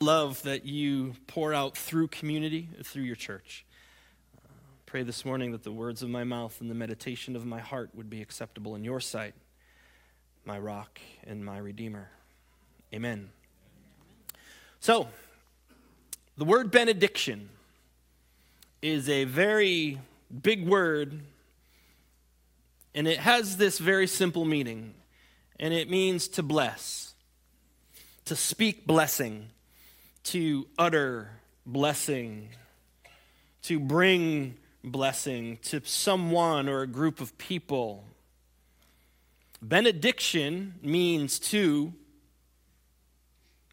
love 0.00 0.40
that 0.44 0.64
you 0.64 1.12
pour 1.26 1.52
out 1.52 1.76
through 1.76 2.06
community, 2.06 2.68
through 2.84 3.02
your 3.02 3.16
church. 3.16 3.66
Uh, 4.36 4.48
pray 4.86 5.02
this 5.02 5.24
morning 5.24 5.50
that 5.50 5.64
the 5.64 5.72
words 5.72 6.04
of 6.04 6.08
my 6.08 6.22
mouth 6.22 6.60
and 6.60 6.70
the 6.70 6.74
meditation 6.74 7.34
of 7.34 7.44
my 7.44 7.58
heart 7.58 7.90
would 7.96 8.08
be 8.08 8.22
acceptable 8.22 8.76
in 8.76 8.84
your 8.84 9.00
sight, 9.00 9.34
my 10.44 10.56
rock 10.56 11.00
and 11.26 11.44
my 11.44 11.58
redeemer. 11.58 12.10
Amen. 12.94 13.30
So, 14.78 15.08
the 16.36 16.44
word 16.44 16.70
benediction 16.70 17.48
is 18.80 19.08
a 19.08 19.24
very 19.24 19.98
big 20.42 20.64
word, 20.64 21.22
and 22.94 23.08
it 23.08 23.18
has 23.18 23.56
this 23.56 23.80
very 23.80 24.06
simple 24.06 24.44
meaning, 24.44 24.94
and 25.58 25.74
it 25.74 25.90
means 25.90 26.28
to 26.28 26.44
bless, 26.44 27.14
to 28.26 28.36
speak 28.36 28.86
blessing 28.86 29.50
to 30.28 30.66
utter 30.78 31.30
blessing, 31.64 32.50
to 33.62 33.80
bring 33.80 34.56
blessing 34.84 35.58
to 35.62 35.80
someone 35.84 36.68
or 36.68 36.82
a 36.82 36.86
group 36.86 37.20
of 37.20 37.36
people. 37.38 38.04
Benediction 39.62 40.74
means 40.82 41.38
to, 41.38 41.92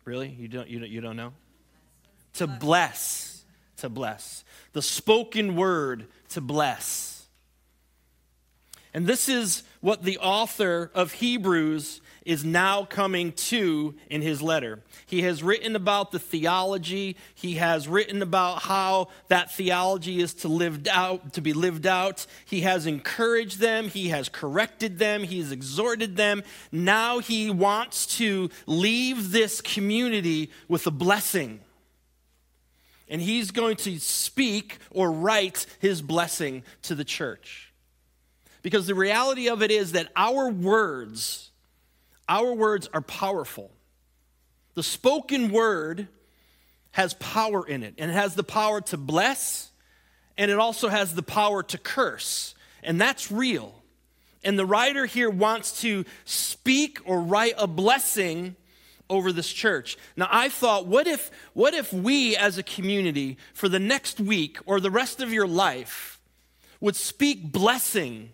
really? 0.05 0.29
You 0.29 0.47
don't, 0.47 0.69
you 0.69 0.79
don't, 0.79 0.89
you 0.89 1.01
don't 1.01 1.17
know? 1.17 1.33
To 2.35 2.47
bless, 2.47 3.43
to 3.77 3.89
bless. 3.89 4.43
The 4.73 4.81
spoken 4.81 5.55
word 5.55 6.07
to 6.29 6.41
bless. 6.41 7.25
And 8.93 9.05
this 9.05 9.27
is 9.27 9.63
what 9.81 10.03
the 10.03 10.17
author 10.19 10.89
of 10.95 11.11
Hebrews 11.11 11.99
is 12.25 12.43
now 12.43 12.83
coming 12.83 13.31
to 13.31 13.93
in 14.09 14.21
his 14.21 14.41
letter. 14.41 14.81
He 15.05 15.21
has 15.21 15.43
written 15.43 15.75
about 15.75 16.11
the 16.11 16.19
theology, 16.19 17.15
he 17.35 17.55
has 17.55 17.87
written 17.87 18.21
about 18.23 18.63
how 18.63 19.09
that 19.27 19.53
theology 19.53 20.19
is 20.19 20.33
to 20.35 20.47
lived 20.47 20.87
out 20.87 21.33
to 21.33 21.41
be 21.41 21.53
lived 21.53 21.85
out. 21.85 22.25
He 22.45 22.61
has 22.61 22.87
encouraged 22.87 23.59
them, 23.59 23.89
he 23.89 24.09
has 24.09 24.27
corrected 24.27 24.97
them, 24.97 25.23
he 25.23 25.39
has 25.39 25.51
exhorted 25.51 26.17
them. 26.17 26.43
Now 26.71 27.19
he 27.19 27.51
wants 27.51 28.17
to 28.17 28.49
leave 28.65 29.31
this 29.31 29.61
community 29.61 30.49
with 30.67 30.87
a 30.87 30.91
blessing. 30.91 31.59
And 33.07 33.21
he's 33.21 33.51
going 33.51 33.75
to 33.77 33.99
speak 33.99 34.79
or 34.89 35.11
write 35.11 35.67
his 35.79 36.01
blessing 36.01 36.63
to 36.83 36.95
the 36.95 37.03
church. 37.03 37.71
Because 38.63 38.87
the 38.87 38.95
reality 38.95 39.47
of 39.47 39.61
it 39.61 39.69
is 39.69 39.91
that 39.91 40.11
our 40.15 40.49
words 40.49 41.44
our 42.27 42.53
words 42.53 42.89
are 42.93 43.01
powerful. 43.01 43.71
The 44.73 44.83
spoken 44.83 45.51
word 45.51 46.07
has 46.91 47.13
power 47.15 47.67
in 47.67 47.83
it, 47.83 47.95
and 47.97 48.09
it 48.09 48.13
has 48.13 48.35
the 48.35 48.43
power 48.43 48.81
to 48.81 48.97
bless, 48.97 49.71
and 50.37 50.49
it 50.49 50.57
also 50.57 50.87
has 50.87 51.13
the 51.13 51.23
power 51.23 51.63
to 51.63 51.77
curse. 51.77 52.55
And 52.83 52.99
that's 52.99 53.31
real. 53.31 53.83
And 54.43 54.59
the 54.59 54.65
writer 54.65 55.05
here 55.05 55.29
wants 55.29 55.81
to 55.81 56.05
speak 56.23 56.99
or 57.03 57.19
write 57.19 57.55
a 57.57 57.67
blessing 57.67 58.55
over 59.09 59.31
this 59.31 59.51
church. 59.51 59.97
Now 60.15 60.27
I 60.31 60.49
thought 60.49 60.87
what 60.87 61.07
if 61.07 61.31
what 61.53 61.73
if 61.73 61.91
we 61.91 62.35
as 62.35 62.57
a 62.57 62.63
community 62.63 63.37
for 63.53 63.69
the 63.69 63.79
next 63.79 64.19
week 64.19 64.57
or 64.65 64.79
the 64.79 64.91
rest 64.91 65.21
of 65.21 65.31
your 65.31 65.47
life 65.47 66.19
would 66.79 66.95
speak 66.95 67.51
blessing 67.51 68.31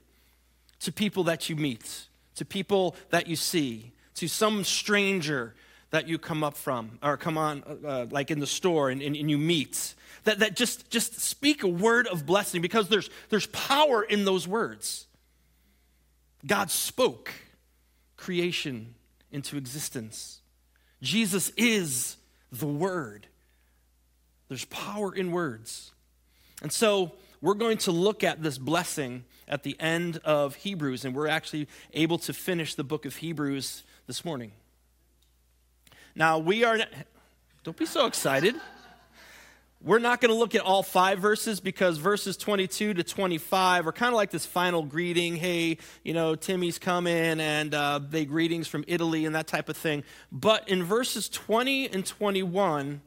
to 0.81 0.91
people 0.91 1.23
that 1.25 1.49
you 1.49 1.55
meet? 1.55 2.07
To 2.41 2.45
people 2.45 2.95
that 3.11 3.27
you 3.27 3.35
see, 3.35 3.91
to 4.15 4.27
some 4.27 4.63
stranger 4.63 5.53
that 5.91 6.07
you 6.07 6.17
come 6.17 6.43
up 6.43 6.57
from 6.57 6.97
or 7.03 7.15
come 7.15 7.37
on 7.37 7.63
uh, 7.67 7.87
uh, 7.87 8.05
like 8.09 8.31
in 8.31 8.39
the 8.39 8.47
store 8.47 8.89
and, 8.89 8.99
and, 8.99 9.15
and, 9.15 9.29
you 9.29 9.37
meet 9.37 9.93
that, 10.23 10.39
that 10.39 10.55
just 10.55 10.89
just 10.89 11.19
speak 11.21 11.61
a 11.61 11.67
word 11.67 12.07
of 12.07 12.25
blessing 12.25 12.59
because 12.59 12.89
there's 12.89 13.11
there's 13.29 13.45
power 13.45 14.01
in 14.01 14.25
those 14.25 14.47
words. 14.47 15.05
God 16.43 16.71
spoke 16.71 17.31
creation 18.17 18.95
into 19.31 19.55
existence. 19.55 20.39
Jesus 21.03 21.51
is 21.57 22.17
the 22.51 22.65
word. 22.65 23.27
There's 24.47 24.65
power 24.65 25.13
in 25.13 25.31
words. 25.31 25.91
And 26.63 26.71
so 26.71 27.11
we're 27.39 27.53
going 27.53 27.77
to 27.79 27.91
look 27.91 28.23
at 28.23 28.41
this 28.41 28.57
blessing 28.57 29.25
at 29.51 29.63
the 29.63 29.75
end 29.79 30.17
of 30.23 30.55
Hebrews, 30.55 31.03
and 31.03 31.13
we're 31.13 31.27
actually 31.27 31.67
able 31.93 32.17
to 32.19 32.33
finish 32.33 32.73
the 32.73 32.85
book 32.85 33.05
of 33.05 33.17
Hebrews 33.17 33.83
this 34.07 34.23
morning. 34.23 34.53
Now, 36.15 36.39
we 36.39 36.63
are, 36.63 36.79
don't 37.63 37.77
be 37.77 37.85
so 37.85 38.05
excited. 38.05 38.55
We're 39.83 39.99
not 39.99 40.21
going 40.21 40.31
to 40.31 40.37
look 40.37 40.53
at 40.53 40.61
all 40.61 40.83
five 40.83 41.19
verses 41.19 41.59
because 41.59 41.97
verses 41.97 42.37
22 42.37 42.93
to 42.93 43.03
25 43.03 43.87
are 43.87 43.91
kind 43.91 44.13
of 44.13 44.15
like 44.15 44.29
this 44.29 44.45
final 44.45 44.83
greeting. 44.83 45.35
Hey, 45.35 45.79
you 46.03 46.13
know, 46.13 46.35
Timmy's 46.35 46.77
coming 46.77 47.39
and 47.39 47.73
uh, 47.73 47.99
they 47.99 48.25
greetings 48.25 48.67
from 48.67 48.85
Italy 48.87 49.25
and 49.25 49.33
that 49.35 49.47
type 49.47 49.69
of 49.69 49.77
thing. 49.77 50.03
But 50.31 50.69
in 50.69 50.83
verses 50.83 51.27
20 51.29 51.89
and 51.89 52.05
21, 52.05 53.01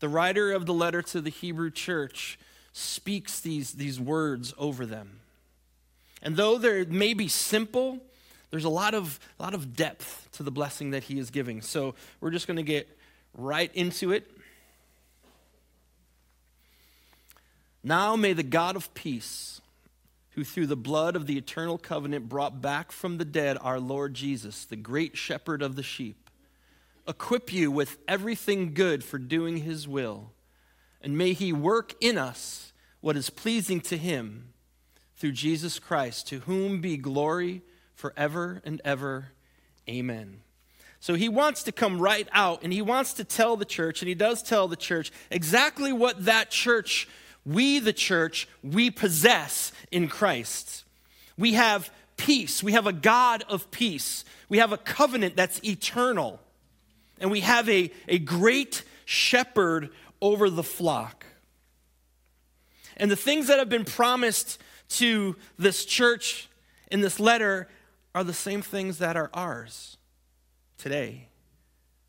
the 0.00 0.08
writer 0.08 0.50
of 0.50 0.64
the 0.64 0.72
letter 0.72 1.02
to 1.02 1.20
the 1.20 1.30
Hebrew 1.30 1.70
church 1.70 2.38
speaks 2.72 3.40
these, 3.40 3.72
these 3.72 4.00
words 4.00 4.54
over 4.56 4.86
them. 4.86 5.20
And 6.22 6.36
though 6.36 6.58
they 6.58 6.84
may 6.84 7.14
be 7.14 7.28
simple, 7.28 8.00
there's 8.50 8.64
a 8.64 8.70
lot 8.70 8.94
of, 8.94 9.20
a 9.38 9.42
lot 9.42 9.54
of 9.54 9.76
depth 9.76 10.28
to 10.32 10.42
the 10.42 10.50
blessing 10.50 10.90
that 10.90 11.04
he 11.04 11.18
is 11.18 11.30
giving. 11.30 11.60
So 11.62 11.94
we're 12.20 12.30
just 12.30 12.46
going 12.46 12.56
to 12.56 12.62
get 12.62 12.88
right 13.34 13.70
into 13.74 14.12
it. 14.12 14.30
Now 17.84 18.16
may 18.16 18.32
the 18.32 18.42
God 18.42 18.76
of 18.76 18.92
peace, 18.94 19.60
who 20.30 20.44
through 20.44 20.66
the 20.66 20.76
blood 20.76 21.16
of 21.16 21.26
the 21.26 21.36
eternal 21.36 21.78
covenant 21.78 22.28
brought 22.28 22.60
back 22.60 22.92
from 22.92 23.18
the 23.18 23.24
dead 23.24 23.56
our 23.60 23.80
Lord 23.80 24.14
Jesus, 24.14 24.64
the 24.64 24.76
great 24.76 25.16
shepherd 25.16 25.62
of 25.62 25.76
the 25.76 25.82
sheep, 25.82 26.30
equip 27.06 27.52
you 27.52 27.70
with 27.70 27.98
everything 28.06 28.74
good 28.74 29.02
for 29.02 29.18
doing 29.18 29.58
his 29.58 29.88
will. 29.88 30.32
And 31.00 31.16
may 31.16 31.32
he 31.32 31.52
work 31.52 31.94
in 32.00 32.18
us 32.18 32.72
what 33.00 33.16
is 33.16 33.30
pleasing 33.30 33.80
to 33.82 33.96
him 33.96 34.52
through 35.18 35.32
Jesus 35.32 35.78
Christ, 35.78 36.28
to 36.28 36.40
whom 36.40 36.80
be 36.80 36.96
glory 36.96 37.62
forever 37.94 38.62
and 38.64 38.80
ever. 38.84 39.28
Amen. 39.88 40.40
So 41.00 41.14
he 41.14 41.28
wants 41.28 41.64
to 41.64 41.72
come 41.72 42.00
right 42.00 42.28
out 42.32 42.62
and 42.62 42.72
he 42.72 42.82
wants 42.82 43.14
to 43.14 43.24
tell 43.24 43.56
the 43.56 43.64
church, 43.64 44.00
and 44.00 44.08
he 44.08 44.14
does 44.14 44.42
tell 44.42 44.68
the 44.68 44.76
church 44.76 45.12
exactly 45.30 45.92
what 45.92 46.24
that 46.24 46.50
church, 46.50 47.08
we 47.44 47.78
the 47.78 47.92
church, 47.92 48.48
we 48.62 48.90
possess 48.90 49.72
in 49.90 50.08
Christ. 50.08 50.84
We 51.36 51.52
have 51.54 51.90
peace, 52.16 52.62
we 52.62 52.72
have 52.72 52.86
a 52.86 52.92
God 52.92 53.44
of 53.48 53.70
peace, 53.70 54.24
we 54.48 54.58
have 54.58 54.72
a 54.72 54.78
covenant 54.78 55.36
that's 55.36 55.62
eternal, 55.64 56.40
and 57.20 57.30
we 57.30 57.40
have 57.40 57.68
a, 57.68 57.92
a 58.08 58.18
great 58.18 58.82
shepherd 59.04 59.90
over 60.20 60.50
the 60.50 60.64
flock. 60.64 61.26
And 62.96 63.10
the 63.10 63.16
things 63.16 63.46
that 63.46 63.60
have 63.60 63.68
been 63.68 63.84
promised 63.84 64.60
to 64.88 65.36
this 65.58 65.84
church 65.84 66.48
in 66.90 67.00
this 67.00 67.20
letter 67.20 67.68
are 68.14 68.24
the 68.24 68.32
same 68.32 68.62
things 68.62 68.98
that 68.98 69.16
are 69.16 69.30
ours 69.34 69.96
today 70.78 71.28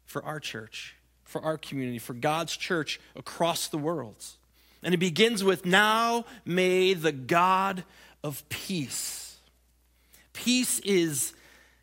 for 0.05 0.23
our 0.23 0.39
church, 0.39 0.95
for 1.23 1.41
our 1.43 1.57
community, 1.57 1.99
for 1.99 2.13
God's 2.13 2.55
church 2.55 2.99
across 3.15 3.67
the 3.67 3.77
world. 3.77 4.25
And 4.81 4.93
it 4.93 4.97
begins 4.97 5.43
with 5.43 5.65
Now 5.65 6.25
may 6.45 6.93
the 6.93 7.11
God 7.11 7.83
of 8.23 8.47
peace. 8.49 9.37
Peace 10.33 10.79
is 10.79 11.33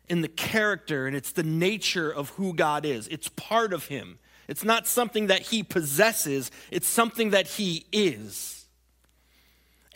in 0.09 0.21
the 0.21 0.27
character 0.27 1.05
and 1.05 1.15
it's 1.15 1.31
the 1.31 1.43
nature 1.43 2.09
of 2.09 2.29
who 2.31 2.53
God 2.53 2.85
is, 2.85 3.07
it's 3.09 3.29
part 3.29 3.73
of 3.73 3.85
Him. 3.85 4.19
It's 4.47 4.63
not 4.63 4.87
something 4.87 5.27
that 5.27 5.41
He 5.41 5.61
possesses, 5.61 6.51
it's 6.71 6.87
something 6.87 7.31
that 7.31 7.47
He 7.47 7.85
is. 7.91 8.56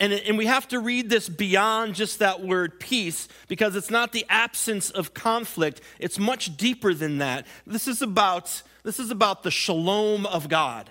And, 0.00 0.12
and 0.12 0.36
we 0.36 0.46
have 0.46 0.66
to 0.68 0.80
read 0.80 1.10
this 1.10 1.28
beyond 1.28 1.94
just 1.94 2.18
that 2.18 2.42
word 2.42 2.80
peace 2.80 3.28
because 3.46 3.76
it's 3.76 3.90
not 3.90 4.12
the 4.12 4.26
absence 4.28 4.90
of 4.90 5.14
conflict. 5.14 5.80
It's 6.00 6.18
much 6.18 6.56
deeper 6.56 6.92
than 6.94 7.18
that. 7.18 7.46
This 7.66 7.86
is 7.86 8.02
about, 8.02 8.62
this 8.82 8.98
is 8.98 9.10
about 9.10 9.42
the 9.42 9.50
shalom 9.50 10.26
of 10.26 10.48
God. 10.48 10.90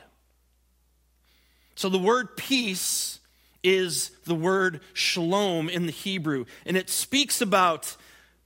So 1.75 1.89
the 1.89 1.97
word 1.99 2.37
peace 2.37 3.19
is 3.63 4.11
the 4.25 4.35
word 4.35 4.81
shalom 4.93 5.69
in 5.69 5.85
the 5.85 5.91
Hebrew, 5.91 6.45
and 6.65 6.75
it 6.75 6.89
speaks 6.89 7.41
about 7.41 7.95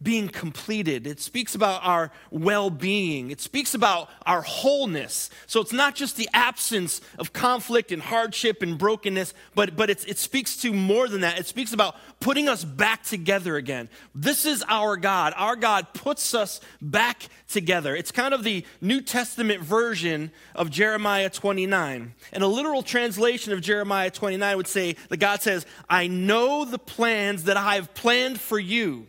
being 0.01 0.27
completed. 0.27 1.07
It 1.07 1.19
speaks 1.19 1.55
about 1.55 1.81
our 1.83 2.11
well 2.29 2.69
being. 2.69 3.31
It 3.31 3.39
speaks 3.39 3.73
about 3.73 4.09
our 4.25 4.41
wholeness. 4.41 5.29
So 5.47 5.61
it's 5.61 5.71
not 5.71 5.95
just 5.95 6.17
the 6.17 6.29
absence 6.33 6.99
of 7.17 7.31
conflict 7.31 7.91
and 7.91 8.01
hardship 8.01 8.61
and 8.61 8.77
brokenness, 8.77 9.33
but, 9.55 9.75
but 9.75 9.89
it 9.89 10.17
speaks 10.17 10.57
to 10.57 10.73
more 10.73 11.07
than 11.07 11.21
that. 11.21 11.39
It 11.39 11.45
speaks 11.45 11.71
about 11.71 11.95
putting 12.19 12.49
us 12.49 12.63
back 12.63 13.03
together 13.03 13.55
again. 13.55 13.89
This 14.13 14.45
is 14.45 14.63
our 14.67 14.97
God. 14.97 15.33
Our 15.37 15.55
God 15.55 15.93
puts 15.93 16.33
us 16.33 16.59
back 16.81 17.27
together. 17.47 17.95
It's 17.95 18.11
kind 18.11 18.33
of 18.33 18.43
the 18.43 18.65
New 18.81 19.01
Testament 19.01 19.61
version 19.61 20.31
of 20.55 20.69
Jeremiah 20.69 21.29
29. 21.29 22.13
And 22.33 22.43
a 22.43 22.47
literal 22.47 22.83
translation 22.83 23.53
of 23.53 23.61
Jeremiah 23.61 24.11
29 24.11 24.57
would 24.57 24.67
say 24.67 24.97
that 25.07 25.17
God 25.17 25.41
says, 25.41 25.65
I 25.89 26.07
know 26.07 26.65
the 26.65 26.79
plans 26.79 27.45
that 27.45 27.55
I 27.55 27.75
have 27.75 27.93
planned 27.93 28.41
for 28.41 28.59
you 28.59 29.07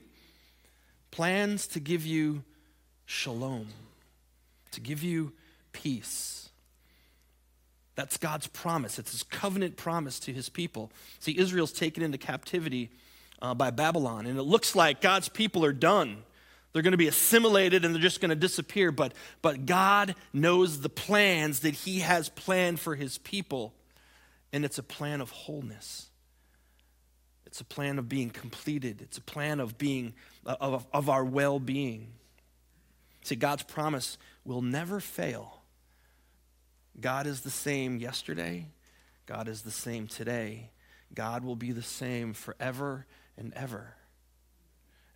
plans 1.16 1.66
to 1.66 1.80
give 1.80 2.04
you 2.04 2.44
shalom, 3.06 3.68
to 4.70 4.82
give 4.82 5.02
you 5.02 5.32
peace. 5.72 6.50
That's 7.94 8.18
God's 8.18 8.48
promise. 8.48 8.98
It's 8.98 9.12
his 9.12 9.22
covenant 9.22 9.78
promise 9.78 10.20
to 10.20 10.32
his 10.34 10.50
people. 10.50 10.90
See, 11.18 11.38
Israel's 11.38 11.72
taken 11.72 12.02
into 12.02 12.18
captivity 12.18 12.90
uh, 13.40 13.54
by 13.54 13.70
Babylon, 13.70 14.26
and 14.26 14.38
it 14.38 14.42
looks 14.42 14.76
like 14.76 15.00
God's 15.00 15.30
people 15.30 15.64
are 15.64 15.72
done. 15.72 16.18
They're 16.74 16.82
going 16.82 16.90
to 16.90 16.98
be 16.98 17.08
assimilated 17.08 17.86
and 17.86 17.94
they're 17.94 18.02
just 18.02 18.20
going 18.20 18.28
to 18.28 18.36
disappear. 18.36 18.92
But, 18.92 19.14
but 19.40 19.64
God 19.64 20.16
knows 20.34 20.82
the 20.82 20.90
plans 20.90 21.60
that 21.60 21.72
He 21.72 22.00
has 22.00 22.28
planned 22.28 22.78
for 22.78 22.94
His 22.94 23.16
people, 23.16 23.72
and 24.52 24.66
it's 24.66 24.76
a 24.76 24.82
plan 24.82 25.22
of 25.22 25.30
wholeness. 25.30 26.10
It's 27.46 27.62
a 27.62 27.64
plan 27.64 27.98
of 27.98 28.06
being 28.06 28.28
completed. 28.28 29.00
It's 29.00 29.16
a 29.16 29.22
plan 29.22 29.60
of 29.60 29.78
being 29.78 30.12
of, 30.46 30.86
of 30.92 31.08
our 31.08 31.24
well-being. 31.24 32.08
See, 33.22 33.36
God's 33.36 33.64
promise 33.64 34.18
will 34.44 34.62
never 34.62 35.00
fail. 35.00 35.60
God 37.00 37.26
is 37.26 37.40
the 37.42 37.50
same 37.50 37.98
yesterday. 37.98 38.68
God 39.26 39.48
is 39.48 39.62
the 39.62 39.70
same 39.70 40.06
today. 40.06 40.70
God 41.14 41.44
will 41.44 41.56
be 41.56 41.72
the 41.72 41.82
same 41.82 42.32
forever 42.32 43.06
and 43.36 43.52
ever. 43.54 43.94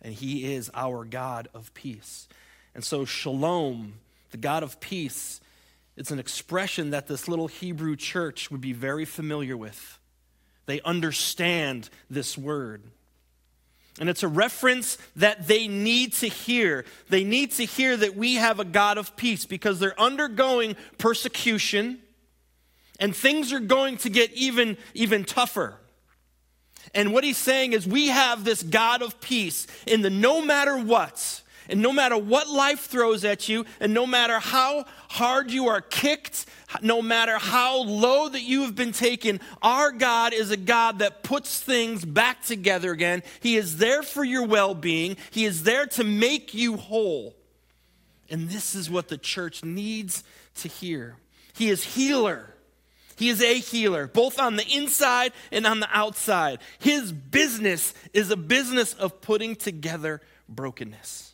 And 0.01 0.13
He 0.13 0.53
is 0.53 0.69
our 0.73 1.05
God 1.05 1.47
of 1.53 1.73
peace. 1.73 2.27
And 2.75 2.83
so, 2.83 3.05
shalom, 3.05 3.95
the 4.31 4.37
God 4.37 4.63
of 4.63 4.79
peace, 4.79 5.41
it's 5.95 6.11
an 6.11 6.19
expression 6.19 6.91
that 6.91 7.07
this 7.07 7.27
little 7.27 7.47
Hebrew 7.47 7.95
church 7.95 8.51
would 8.51 8.61
be 8.61 8.73
very 8.73 9.05
familiar 9.05 9.57
with. 9.57 9.99
They 10.65 10.81
understand 10.81 11.89
this 12.09 12.37
word. 12.37 12.83
And 13.99 14.09
it's 14.09 14.23
a 14.23 14.27
reference 14.27 14.97
that 15.17 15.47
they 15.47 15.67
need 15.67 16.13
to 16.13 16.27
hear. 16.27 16.85
They 17.09 17.23
need 17.23 17.51
to 17.53 17.65
hear 17.65 17.97
that 17.97 18.15
we 18.15 18.35
have 18.35 18.59
a 18.59 18.65
God 18.65 18.97
of 18.97 19.15
peace 19.15 19.45
because 19.45 19.79
they're 19.79 19.99
undergoing 19.99 20.75
persecution 20.97 21.99
and 22.99 23.15
things 23.15 23.51
are 23.51 23.59
going 23.59 23.97
to 23.97 24.09
get 24.09 24.31
even, 24.33 24.77
even 24.93 25.25
tougher. 25.25 25.75
And 26.93 27.13
what 27.13 27.23
he's 27.23 27.37
saying 27.37 27.73
is, 27.73 27.87
we 27.87 28.07
have 28.07 28.43
this 28.43 28.63
God 28.63 29.01
of 29.01 29.19
peace 29.19 29.65
in 29.87 30.01
the 30.01 30.09
no 30.09 30.41
matter 30.41 30.77
what. 30.77 31.41
And 31.71 31.81
no 31.81 31.93
matter 31.93 32.17
what 32.17 32.49
life 32.49 32.81
throws 32.81 33.23
at 33.23 33.47
you, 33.47 33.65
and 33.79 33.93
no 33.93 34.05
matter 34.05 34.39
how 34.39 34.83
hard 35.09 35.51
you 35.51 35.69
are 35.69 35.79
kicked, 35.79 36.45
no 36.81 37.01
matter 37.01 37.37
how 37.37 37.83
low 37.83 38.27
that 38.27 38.41
you 38.41 38.63
have 38.63 38.75
been 38.75 38.91
taken, 38.91 39.39
our 39.61 39.93
God 39.93 40.33
is 40.33 40.51
a 40.51 40.57
God 40.57 40.99
that 40.99 41.23
puts 41.23 41.61
things 41.61 42.03
back 42.03 42.43
together 42.43 42.91
again. 42.91 43.23
He 43.39 43.55
is 43.55 43.77
there 43.77 44.03
for 44.03 44.25
your 44.25 44.45
well 44.45 44.75
being, 44.75 45.15
He 45.31 45.45
is 45.45 45.63
there 45.63 45.85
to 45.87 46.03
make 46.03 46.53
you 46.53 46.75
whole. 46.75 47.35
And 48.29 48.49
this 48.49 48.75
is 48.75 48.89
what 48.89 49.07
the 49.07 49.17
church 49.17 49.63
needs 49.63 50.25
to 50.55 50.67
hear. 50.67 51.15
He 51.53 51.69
is 51.69 51.83
healer. 51.83 52.53
He 53.15 53.29
is 53.29 53.41
a 53.41 53.59
healer, 53.59 54.07
both 54.07 54.39
on 54.39 54.57
the 54.57 54.67
inside 54.67 55.31
and 55.53 55.65
on 55.65 55.79
the 55.79 55.89
outside. 55.91 56.59
His 56.79 57.13
business 57.13 57.93
is 58.13 58.29
a 58.29 58.37
business 58.37 58.93
of 58.93 59.21
putting 59.21 59.55
together 59.55 60.21
brokenness. 60.49 61.30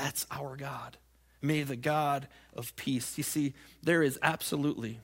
That's 0.00 0.26
our 0.30 0.56
God. 0.56 0.96
May 1.42 1.62
the 1.62 1.76
God 1.76 2.26
of 2.56 2.74
peace. 2.74 3.18
You 3.18 3.22
see, 3.22 3.52
there 3.82 4.02
is 4.02 4.18
absolutely 4.22 4.98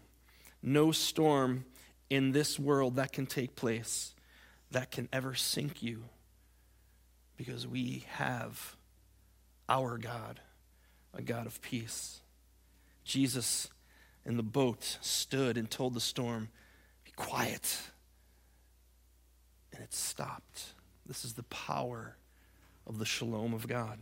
no 0.62 0.90
storm 0.90 1.66
in 2.08 2.32
this 2.32 2.58
world 2.58 2.96
that 2.96 3.12
can 3.12 3.26
take 3.26 3.56
place 3.56 4.14
that 4.70 4.90
can 4.90 5.10
ever 5.12 5.34
sink 5.34 5.82
you 5.82 6.04
because 7.36 7.66
we 7.66 8.06
have 8.08 8.74
our 9.68 9.98
God, 9.98 10.40
a 11.12 11.20
God 11.20 11.46
of 11.46 11.60
peace. 11.60 12.22
Jesus 13.04 13.68
in 14.24 14.38
the 14.38 14.42
boat 14.42 14.96
stood 15.02 15.58
and 15.58 15.70
told 15.70 15.92
the 15.92 16.00
storm, 16.00 16.48
Be 17.04 17.12
quiet. 17.16 17.82
And 19.74 19.82
it 19.82 19.92
stopped. 19.92 20.72
This 21.04 21.22
is 21.22 21.34
the 21.34 21.42
power 21.42 22.16
of 22.86 22.98
the 22.98 23.04
shalom 23.04 23.52
of 23.52 23.68
God. 23.68 23.98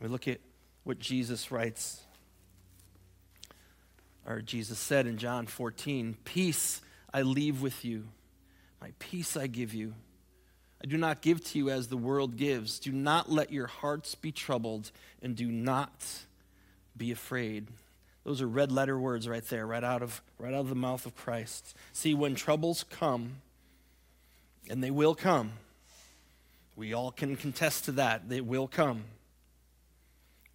We 0.00 0.08
look 0.08 0.26
at 0.28 0.40
what 0.84 0.98
Jesus 0.98 1.50
writes, 1.50 2.00
or 4.26 4.40
Jesus 4.40 4.78
said 4.78 5.06
in 5.06 5.18
John 5.18 5.46
14 5.46 6.16
Peace 6.24 6.80
I 7.12 7.22
leave 7.22 7.60
with 7.60 7.84
you, 7.84 8.08
my 8.80 8.92
peace 8.98 9.36
I 9.36 9.46
give 9.46 9.74
you. 9.74 9.94
I 10.82 10.86
do 10.86 10.96
not 10.96 11.20
give 11.20 11.44
to 11.44 11.58
you 11.58 11.68
as 11.68 11.88
the 11.88 11.96
world 11.98 12.36
gives. 12.36 12.78
Do 12.78 12.92
not 12.92 13.30
let 13.30 13.52
your 13.52 13.66
hearts 13.66 14.14
be 14.14 14.32
troubled, 14.32 14.90
and 15.20 15.36
do 15.36 15.46
not 15.46 16.06
be 16.96 17.12
afraid. 17.12 17.66
Those 18.24 18.40
are 18.40 18.48
red 18.48 18.72
letter 18.72 18.98
words 18.98 19.28
right 19.28 19.44
there, 19.44 19.66
right 19.66 19.84
out 19.84 20.02
of, 20.02 20.22
right 20.38 20.54
out 20.54 20.60
of 20.60 20.68
the 20.70 20.74
mouth 20.74 21.04
of 21.04 21.14
Christ. 21.16 21.76
See, 21.92 22.14
when 22.14 22.34
troubles 22.34 22.84
come, 22.88 23.36
and 24.70 24.82
they 24.82 24.90
will 24.90 25.14
come, 25.14 25.52
we 26.76 26.94
all 26.94 27.10
can 27.10 27.36
contest 27.36 27.84
to 27.84 27.92
that, 27.92 28.30
they 28.30 28.40
will 28.40 28.68
come. 28.68 29.04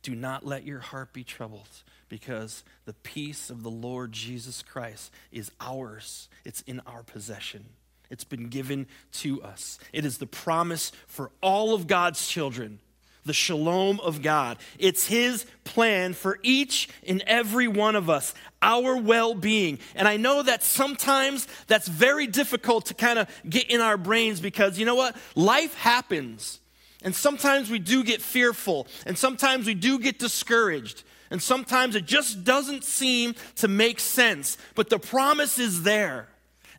Do 0.06 0.13
not 0.13 0.46
let 0.46 0.68
your 0.68 0.81
heart 0.81 1.13
be 1.13 1.24
troubled 1.24 1.68
because 2.10 2.63
the 2.86 2.94
peace 2.94 3.50
of 3.50 3.63
the 3.63 3.72
Lord 3.72 4.12
Jesus 4.12 4.62
Christ 4.62 5.12
is 5.31 5.50
ours. 5.60 6.30
It's 6.44 6.62
in 6.62 6.80
our 6.81 7.02
possession. 7.02 7.66
It's 8.12 8.24
been 8.24 8.50
given 8.50 8.86
to 9.13 9.42
us. 9.42 9.80
It 9.92 10.06
is 10.06 10.19
the 10.19 10.28
promise 10.28 10.92
for 11.07 11.31
all 11.42 11.74
of 11.74 11.88
God's 11.88 12.28
children, 12.28 12.81
the 13.25 13.34
shalom 13.34 14.00
of 14.00 14.22
God. 14.22 14.60
It's 14.78 15.07
His 15.07 15.48
plan 15.63 16.13
for 16.13 16.38
each 16.44 16.88
and 17.08 17.24
every 17.25 17.68
one 17.68 17.96
of 17.96 18.08
us, 18.08 18.36
our 18.62 18.98
well 18.98 19.34
being. 19.34 19.80
And 19.96 20.08
I 20.08 20.18
know 20.18 20.44
that 20.44 20.62
sometimes 20.62 21.48
that's 21.66 21.88
very 21.88 22.28
difficult 22.28 22.86
to 22.86 22.94
kind 22.94 23.18
of 23.18 23.28
get 23.50 23.72
in 23.72 23.81
our 23.81 23.98
brains 23.98 24.40
because 24.40 24.78
you 24.78 24.86
know 24.86 24.94
what? 24.94 25.16
Life 25.34 25.74
happens. 25.74 26.60
And 27.06 27.16
sometimes 27.16 27.69
we 27.69 27.78
do 27.78 28.04
get 28.04 28.19
fearful, 28.19 28.88
and 29.06 29.16
sometimes 29.16 29.68
we 29.68 29.75
do 29.75 30.00
get 30.00 30.18
discouraged, 30.18 31.04
and 31.30 31.40
sometimes 31.40 31.96
it 31.96 32.07
just 32.07 32.44
doesn't 32.44 32.84
seem 32.84 33.36
to 33.57 33.68
make 33.68 34.00
sense. 34.00 34.57
But 34.74 34.90
the 34.90 34.98
promise 34.98 35.60
is 35.60 35.84
there. 35.84 36.27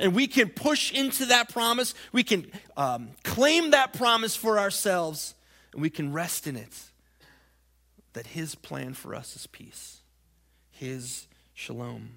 And 0.01 0.15
we 0.15 0.27
can 0.27 0.49
push 0.49 0.93
into 0.93 1.27
that 1.27 1.49
promise, 1.49 1.95
we 2.13 2.25
can 2.25 2.51
um, 2.77 3.11
claim 3.23 3.71
that 3.71 3.93
promise 3.95 4.35
for 4.35 4.59
ourselves, 4.59 5.35
and 5.73 5.81
we 5.81 5.91
can 5.91 6.13
rest 6.13 6.49
in 6.49 6.57
it. 6.57 6.77
That 8.13 8.27
His 8.27 8.57
plan 8.57 8.95
for 8.95 9.15
us 9.15 9.37
is 9.37 9.47
peace, 9.47 10.01
His 10.71 11.29
shalom. 11.55 12.11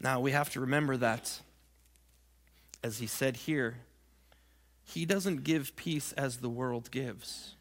Now, 0.00 0.20
we 0.20 0.30
have 0.30 0.50
to 0.50 0.60
remember 0.60 0.96
that, 0.98 1.40
as 2.82 2.98
He 2.98 3.08
said 3.08 3.36
here, 3.36 3.76
he 4.90 5.06
doesn't 5.06 5.44
give 5.44 5.76
peace 5.76 6.12
as 6.12 6.38
the 6.38 6.48
world 6.48 6.90
gives. 6.90 7.54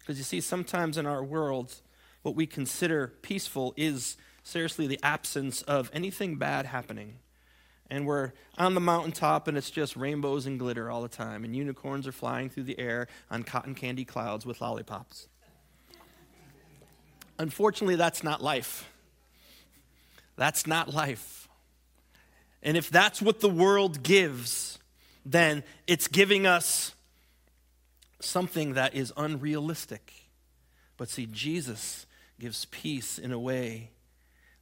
Because 0.00 0.18
you 0.18 0.24
see, 0.24 0.40
sometimes 0.40 0.98
in 0.98 1.06
our 1.06 1.22
world, 1.22 1.74
what 2.22 2.34
we 2.34 2.46
consider 2.46 3.14
peaceful 3.22 3.72
is 3.76 4.16
seriously 4.42 4.86
the 4.86 4.98
absence 5.02 5.62
of 5.62 5.90
anything 5.92 6.36
bad 6.36 6.66
happening. 6.66 7.18
And 7.88 8.06
we're 8.06 8.32
on 8.58 8.74
the 8.74 8.80
mountaintop 8.80 9.46
and 9.46 9.56
it's 9.56 9.70
just 9.70 9.96
rainbows 9.96 10.46
and 10.46 10.58
glitter 10.58 10.90
all 10.90 11.02
the 11.02 11.08
time, 11.08 11.44
and 11.44 11.54
unicorns 11.54 12.06
are 12.06 12.12
flying 12.12 12.50
through 12.50 12.64
the 12.64 12.78
air 12.78 13.06
on 13.30 13.42
cotton 13.42 13.74
candy 13.74 14.04
clouds 14.04 14.44
with 14.44 14.60
lollipops. 14.60 15.28
Unfortunately, 17.38 17.96
that's 17.96 18.22
not 18.22 18.42
life. 18.42 18.90
That's 20.36 20.66
not 20.66 20.92
life. 20.92 21.48
And 22.62 22.76
if 22.76 22.90
that's 22.90 23.22
what 23.22 23.40
the 23.40 23.48
world 23.48 24.02
gives, 24.02 24.79
then 25.24 25.62
it's 25.86 26.08
giving 26.08 26.46
us 26.46 26.94
something 28.20 28.74
that 28.74 28.94
is 28.94 29.12
unrealistic. 29.16 30.12
But 30.96 31.08
see, 31.08 31.26
Jesus 31.26 32.06
gives 32.38 32.64
peace 32.66 33.18
in 33.18 33.32
a 33.32 33.38
way 33.38 33.90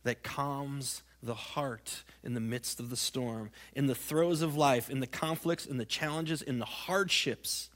that 0.04 0.22
calms 0.22 1.02
the 1.22 1.34
heart 1.34 2.04
in 2.22 2.34
the 2.34 2.40
midst 2.40 2.78
of 2.78 2.90
the 2.90 2.96
storm, 2.96 3.50
in 3.74 3.86
the 3.86 3.94
throes 3.94 4.42
of 4.42 4.56
life, 4.56 4.88
in 4.88 5.00
the 5.00 5.06
conflicts, 5.06 5.66
in 5.66 5.76
the 5.76 5.84
challenges, 5.84 6.42
in 6.42 6.58
the 6.58 6.64
hardships. 6.64 7.70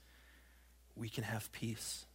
we 0.95 1.09
can 1.09 1.23
have 1.23 1.51
peace, 1.51 2.05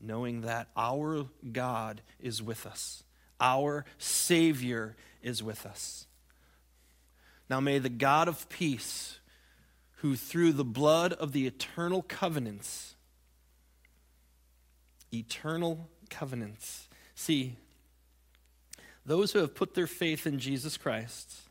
knowing 0.00 0.42
that 0.42 0.68
our 0.76 1.26
God 1.52 2.02
is 2.20 2.42
with 2.42 2.66
us, 2.66 3.04
our 3.40 3.84
Savior 3.98 4.96
is 5.22 5.42
with 5.42 5.64
us. 5.64 6.06
Now 7.48 7.60
may 7.60 7.78
the 7.78 7.88
God 7.88 8.28
of 8.28 8.48
peace, 8.48 9.18
who 10.02 10.16
through 10.16 10.52
the 10.52 10.64
blood 10.64 11.12
of 11.12 11.30
the 11.30 11.46
eternal 11.46 12.02
covenants, 12.02 12.96
eternal 15.14 15.88
covenants, 16.10 16.88
see, 17.14 17.54
those 19.06 19.30
who 19.30 19.38
have 19.38 19.54
put 19.54 19.74
their 19.74 19.86
faith 19.86 20.26
in 20.26 20.40
Jesus 20.40 20.76
Christ, 20.76 21.42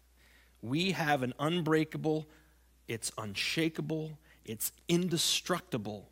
we 0.61 0.91
have 0.91 1.23
an 1.23 1.33
unbreakable, 1.39 2.27
it's 2.89 3.09
unshakable, 3.17 4.17
it's 4.43 4.73
indestructible 4.89 6.09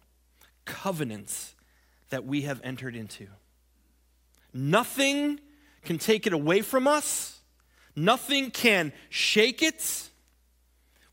covenants 0.63 1.55
that 2.09 2.23
we 2.23 2.43
have 2.43 2.61
entered 2.63 2.95
into. 2.95 3.27
Nothing 4.53 5.41
can 5.83 5.97
take 5.97 6.25
it 6.25 6.31
away 6.31 6.61
from 6.61 6.87
us, 6.87 7.41
nothing 7.97 8.49
can 8.49 8.93
shake 9.09 9.61
it. 9.61 10.09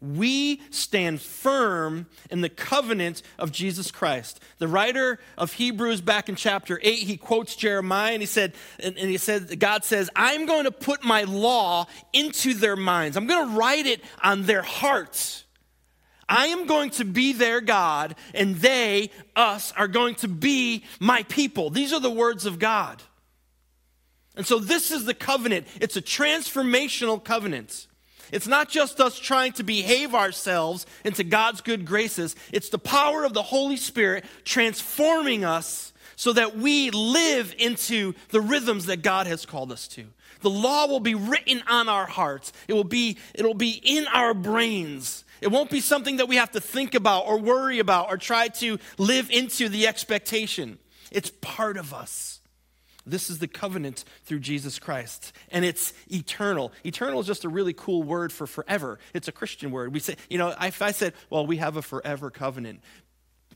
We 0.01 0.61
stand 0.71 1.23
firm 1.23 2.07
in 2.31 2.43
the 2.43 2.51
covenant 2.51 3.23
of 3.39 3.51
Jesus 3.51 3.91
Christ. 3.91 4.41
The 4.59 4.69
writer 4.69 5.19
of 5.39 5.55
Hebrews 5.55 6.03
back 6.03 6.29
in 6.29 6.37
chapter 6.37 6.79
8, 6.83 6.99
he 6.99 7.17
quotes 7.17 7.57
Jeremiah 7.57 8.13
and 8.13 8.23
he 8.23 8.27
said, 8.27 8.55
and, 8.79 8.97
he 8.97 9.17
said, 9.17 9.59
God 9.59 9.85
says, 9.85 10.11
I'm 10.15 10.45
going 10.45 10.65
to 10.65 10.71
put 10.71 11.03
my 11.03 11.23
law 11.23 11.87
into 12.13 12.53
their 12.53 12.77
minds. 12.77 13.17
I'm 13.17 13.27
going 13.27 13.49
to 13.49 13.57
write 13.57 13.87
it 13.87 14.03
on 14.23 14.43
their 14.43 14.63
hearts. 14.63 15.45
I 16.29 16.49
am 16.49 16.67
going 16.67 16.91
to 16.91 17.05
be 17.05 17.33
their 17.33 17.61
God, 17.61 18.17
and 18.35 18.57
they, 18.57 19.11
us, 19.37 19.73
are 19.77 19.87
going 19.87 20.17
to 20.17 20.29
be 20.29 20.85
my 20.99 21.23
people. 21.23 21.71
These 21.71 21.93
are 21.93 22.01
the 22.01 22.11
words 22.11 22.47
of 22.47 22.59
God. 22.59 23.01
And 24.35 24.45
so, 24.45 24.59
this 24.59 24.91
is 24.91 25.05
the 25.05 25.15
covenant. 25.15 25.69
It's 25.81 25.97
a 25.97 26.03
transformational 26.03 27.23
covenant. 27.23 27.87
It's 28.33 28.47
not 28.47 28.69
just 28.69 29.01
us 29.01 29.19
trying 29.19 29.53
to 29.53 29.63
behave 29.63 30.15
ourselves 30.15 30.87
into 31.05 31.25
God's 31.25 31.61
good 31.61 31.85
graces, 31.85 32.37
it's 32.53 32.69
the 32.69 32.79
power 32.79 33.25
of 33.25 33.35
the 33.35 33.43
Holy 33.43 33.77
Spirit 33.77 34.25
transforming 34.45 35.45
us 35.45 35.93
so 36.17 36.33
that 36.33 36.57
we 36.57 36.91
live 36.91 37.55
into 37.59 38.15
the 38.31 38.41
rhythms 38.41 38.87
that 38.87 39.03
God 39.03 39.27
has 39.27 39.47
called 39.47 39.71
us 39.71 39.87
to. 39.89 40.07
The 40.41 40.51
law 40.51 40.87
will 40.87 41.01
be 41.01 41.15
written 41.15 41.63
on 41.69 41.89
our 41.89 42.07
hearts. 42.07 42.53
It 42.69 42.73
will 42.73 42.85
be, 42.85 43.19
it'll 43.35 43.55
be 43.55 43.81
in 43.83 44.07
our 44.09 44.35
brains. 44.35 45.25
It 45.41 45.49
won't 45.49 45.71
be 45.71 45.81
something 45.81 46.17
that 46.17 46.29
we 46.29 46.37
have 46.37 46.53
to 46.53 46.61
think 46.61 46.95
about 46.95 47.27
or 47.27 47.39
worry 47.39 47.79
about 47.79 48.09
or 48.11 48.17
try 48.17 48.49
to 48.49 48.79
live 48.99 49.31
into 49.31 49.69
the 49.69 49.87
expectation. 49.87 50.79
It's 51.11 51.31
part 51.41 51.77
of 51.77 51.93
us. 51.93 52.36
This 53.07 53.31
is 53.31 53.39
the 53.39 53.47
covenant 53.47 54.05
through 54.25 54.41
Jesus 54.41 54.79
Christ, 54.79 55.33
and 55.51 55.65
it's 55.65 55.93
eternal. 56.09 56.73
Eternal 56.85 57.21
is 57.21 57.27
just 57.27 57.45
a 57.45 57.49
really 57.49 57.73
cool 57.73 58.03
word 58.03 58.33
for 58.33 58.47
forever. 58.47 58.99
It's 59.15 59.29
a 59.29 59.33
Christian 59.33 59.71
word. 59.71 59.95
We 59.95 60.01
say, 60.01 60.17
you 60.29 60.39
know, 60.39 60.55
if 60.61 60.83
I 60.83 60.91
said, 60.91 61.15
well, 61.31 61.47
we 61.47 61.59
have 61.59 61.77
a 61.77 61.83
forever 61.83 62.31
covenant, 62.31 62.81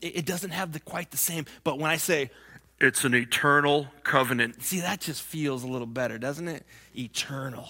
it 0.01 0.25
doesn't 0.25 0.51
have 0.51 0.71
the, 0.71 0.79
quite 0.79 1.11
the 1.11 1.17
same. 1.17 1.45
But 1.63 1.77
when 1.77 1.91
I 1.91 1.97
say, 1.97 2.31
it's 2.79 3.03
an 3.03 3.13
eternal 3.13 3.87
covenant, 4.03 4.63
see, 4.63 4.79
that 4.79 5.01
just 5.01 5.21
feels 5.21 5.63
a 5.63 5.67
little 5.67 5.85
better, 5.85 6.17
doesn't 6.17 6.47
it? 6.47 6.65
Eternal. 6.97 7.67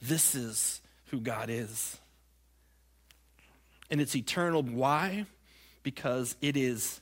This 0.00 0.34
is 0.34 0.80
who 1.10 1.20
God 1.20 1.50
is 1.50 1.98
and 3.90 4.00
it's 4.00 4.14
eternal. 4.14 4.62
Why? 4.62 5.26
Because 5.82 6.36
it 6.40 6.56
is 6.56 7.00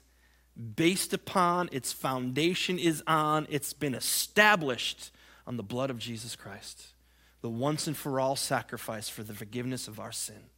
based 0.75 1.13
upon, 1.13 1.69
its 1.71 1.91
foundation 1.91 2.79
is 2.79 3.03
on, 3.07 3.47
it's 3.49 3.73
been 3.73 3.95
established 3.95 5.11
on 5.45 5.57
the 5.57 5.63
blood 5.63 5.89
of 5.89 5.99
Jesus 5.99 6.35
Christ, 6.35 6.87
the 7.41 7.49
once 7.49 7.87
and 7.87 7.95
for 7.95 8.19
all 8.19 8.35
sacrifice 8.35 9.09
for 9.09 9.23
the 9.23 9.33
forgiveness 9.33 9.87
of 9.87 9.99
our 9.99 10.11
sin. 10.11 10.49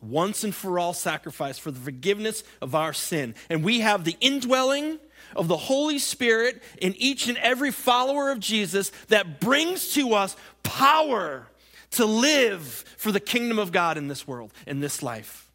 Once 0.00 0.44
and 0.44 0.54
for 0.54 0.78
all 0.78 0.92
sacrifice 0.92 1.58
for 1.58 1.70
the 1.70 1.80
forgiveness 1.80 2.44
of 2.60 2.74
our 2.74 2.92
sin. 2.92 3.34
And 3.48 3.64
we 3.64 3.80
have 3.80 4.04
the 4.04 4.16
indwelling 4.20 4.98
of 5.34 5.48
the 5.48 5.56
Holy 5.56 5.98
Spirit 5.98 6.62
in 6.78 6.94
each 6.96 7.28
and 7.28 7.38
every 7.38 7.70
follower 7.70 8.30
of 8.30 8.38
Jesus 8.38 8.90
that 9.08 9.40
brings 9.40 9.94
to 9.94 10.12
us 10.12 10.36
power 10.62 11.46
to 11.92 12.04
live 12.04 12.62
for 12.96 13.12
the 13.12 13.20
kingdom 13.20 13.58
of 13.58 13.72
God 13.72 13.96
in 13.96 14.08
this 14.08 14.26
world, 14.26 14.52
in 14.66 14.80
this 14.80 15.02
life. 15.02 15.50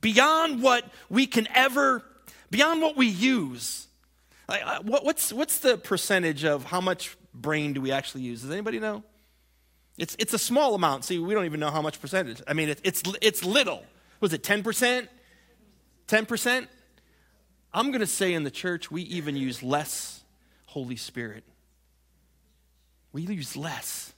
Beyond 0.00 0.62
what 0.62 0.84
we 1.10 1.26
can 1.26 1.48
ever, 1.54 2.02
beyond 2.54 2.80
what 2.80 2.96
we 2.96 3.08
use. 3.08 3.88
Like, 4.48 4.62
uh, 4.64 4.78
what's, 4.84 5.32
what's 5.32 5.58
the 5.58 5.76
percentage 5.76 6.44
of 6.44 6.62
how 6.62 6.80
much 6.80 7.16
brain 7.34 7.72
do 7.72 7.80
we 7.80 7.90
actually 7.90 8.22
use? 8.22 8.42
Does 8.42 8.52
anybody 8.52 8.78
know? 8.78 9.02
It's, 9.98 10.14
it's 10.20 10.34
a 10.34 10.38
small 10.38 10.76
amount. 10.76 11.04
See, 11.04 11.18
we 11.18 11.34
don't 11.34 11.46
even 11.46 11.58
know 11.58 11.72
how 11.72 11.82
much 11.82 12.00
percentage. 12.00 12.40
I 12.46 12.52
mean, 12.52 12.68
it, 12.68 12.80
it's, 12.84 13.02
it's 13.20 13.44
little. 13.44 13.84
Was 14.20 14.32
it 14.32 14.44
10%? 14.44 15.08
10%? 16.06 16.68
I'm 17.72 17.88
going 17.88 18.00
to 18.00 18.06
say 18.06 18.32
in 18.32 18.44
the 18.44 18.52
church, 18.52 18.88
we 18.88 19.02
even 19.02 19.34
use 19.34 19.60
less 19.60 20.22
Holy 20.66 20.96
Spirit. 20.96 21.42
We 23.12 23.22
use 23.22 23.56
less 23.56 24.14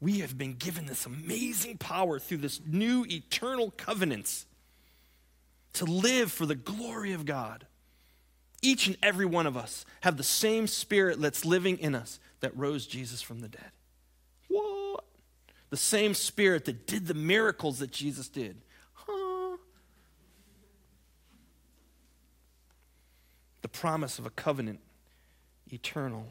we 0.00 0.20
have 0.20 0.36
been 0.36 0.54
given 0.54 0.86
this 0.86 1.04
amazing 1.06 1.76
power 1.76 2.18
through 2.18 2.38
this 2.38 2.60
new 2.66 3.04
eternal 3.08 3.70
covenant 3.76 4.46
to 5.74 5.84
live 5.84 6.32
for 6.32 6.46
the 6.46 6.54
glory 6.54 7.12
of 7.12 7.24
God. 7.24 7.66
Each 8.62 8.86
and 8.86 8.96
every 9.02 9.26
one 9.26 9.46
of 9.46 9.56
us 9.56 9.84
have 10.02 10.16
the 10.16 10.22
same 10.22 10.66
spirit 10.66 11.20
that's 11.20 11.44
living 11.44 11.78
in 11.78 11.94
us 11.94 12.20
that 12.40 12.56
rose 12.56 12.86
Jesus 12.86 13.22
from 13.22 13.40
the 13.40 13.48
dead. 13.48 13.70
What? 14.48 15.04
The 15.70 15.76
same 15.76 16.14
spirit 16.14 16.64
that 16.66 16.86
did 16.86 17.06
the 17.06 17.14
miracles 17.14 17.78
that 17.78 17.90
Jesus 17.90 18.28
did. 18.28 18.60
Huh? 18.92 19.56
The 23.62 23.68
promise 23.68 24.18
of 24.18 24.26
a 24.26 24.30
covenant 24.30 24.80
eternal. 25.72 26.26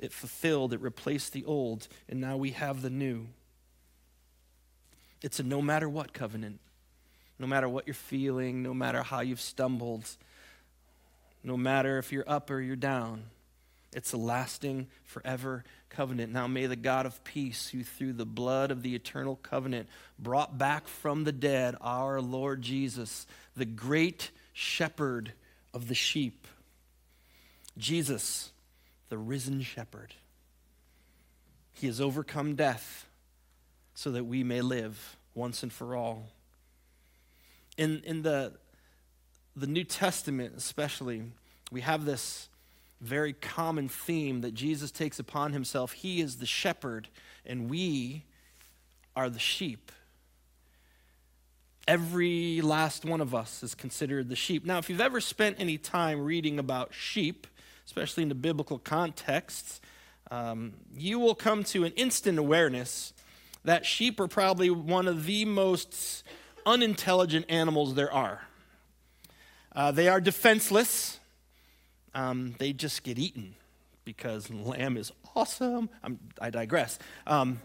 It 0.00 0.12
fulfilled, 0.12 0.72
it 0.72 0.80
replaced 0.80 1.32
the 1.32 1.44
old, 1.44 1.88
and 2.08 2.20
now 2.20 2.36
we 2.36 2.50
have 2.50 2.82
the 2.82 2.90
new. 2.90 3.28
It's 5.22 5.38
a 5.38 5.42
no 5.42 5.60
matter 5.60 5.88
what 5.88 6.12
covenant. 6.12 6.60
No 7.40 7.46
matter 7.46 7.68
what 7.68 7.86
you're 7.86 7.94
feeling, 7.94 8.62
no 8.62 8.74
matter 8.74 9.02
how 9.02 9.20
you've 9.20 9.40
stumbled, 9.40 10.04
no 11.42 11.56
matter 11.56 11.98
if 11.98 12.12
you're 12.12 12.28
up 12.28 12.50
or 12.50 12.60
you're 12.60 12.76
down. 12.76 13.24
It's 13.92 14.12
a 14.12 14.18
lasting, 14.18 14.86
forever 15.02 15.64
covenant. 15.88 16.32
Now 16.32 16.46
may 16.46 16.66
the 16.66 16.76
God 16.76 17.06
of 17.06 17.24
peace, 17.24 17.68
who 17.68 17.82
through 17.82 18.12
the 18.12 18.26
blood 18.26 18.70
of 18.70 18.82
the 18.82 18.94
eternal 18.94 19.36
covenant 19.36 19.88
brought 20.18 20.58
back 20.58 20.86
from 20.86 21.24
the 21.24 21.32
dead 21.32 21.76
our 21.80 22.20
Lord 22.20 22.62
Jesus, 22.62 23.26
the 23.56 23.64
great 23.64 24.30
shepherd 24.52 25.32
of 25.72 25.88
the 25.88 25.94
sheep. 25.94 26.46
Jesus 27.78 28.52
the 29.08 29.18
risen 29.18 29.60
shepherd. 29.60 30.14
He 31.72 31.86
has 31.86 32.00
overcome 32.00 32.54
death 32.54 33.06
so 33.94 34.12
that 34.12 34.24
we 34.24 34.44
may 34.44 34.60
live 34.60 35.16
once 35.34 35.62
and 35.62 35.72
for 35.72 35.96
all. 35.96 36.28
In, 37.80 38.02
in 38.04 38.20
the, 38.20 38.52
the 39.56 39.66
New 39.66 39.84
Testament, 39.84 40.52
especially, 40.54 41.22
we 41.72 41.80
have 41.80 42.04
this 42.04 42.50
very 43.00 43.32
common 43.32 43.88
theme 43.88 44.42
that 44.42 44.52
Jesus 44.52 44.90
takes 44.90 45.18
upon 45.18 45.54
himself. 45.54 45.92
He 45.92 46.20
is 46.20 46.36
the 46.36 46.44
shepherd, 46.44 47.08
and 47.46 47.70
we 47.70 48.24
are 49.16 49.30
the 49.30 49.38
sheep. 49.38 49.90
Every 51.88 52.60
last 52.60 53.06
one 53.06 53.22
of 53.22 53.34
us 53.34 53.62
is 53.62 53.74
considered 53.74 54.28
the 54.28 54.36
sheep. 54.36 54.66
Now, 54.66 54.76
if 54.76 54.90
you've 54.90 55.00
ever 55.00 55.22
spent 55.22 55.56
any 55.58 55.78
time 55.78 56.20
reading 56.20 56.58
about 56.58 56.92
sheep, 56.92 57.46
especially 57.86 58.24
in 58.24 58.28
the 58.28 58.34
biblical 58.34 58.78
contexts, 58.78 59.80
um, 60.30 60.74
you 60.94 61.18
will 61.18 61.34
come 61.34 61.64
to 61.64 61.84
an 61.84 61.92
instant 61.92 62.38
awareness 62.38 63.14
that 63.64 63.86
sheep 63.86 64.20
are 64.20 64.28
probably 64.28 64.68
one 64.68 65.08
of 65.08 65.24
the 65.24 65.46
most 65.46 66.24
unintelligent 66.66 67.46
animals 67.48 67.94
there 67.94 68.12
are. 68.12 68.42
Uh, 69.72 69.90
they 69.90 70.08
are 70.08 70.20
defenseless. 70.20 71.20
Um, 72.14 72.54
they 72.58 72.72
just 72.72 73.02
get 73.02 73.18
eaten 73.18 73.54
because 74.04 74.50
lamb 74.50 74.96
is 74.96 75.12
awesome. 75.36 75.88
I'm, 76.02 76.18
i 76.40 76.50
digress. 76.50 76.98
Um, 77.26 77.60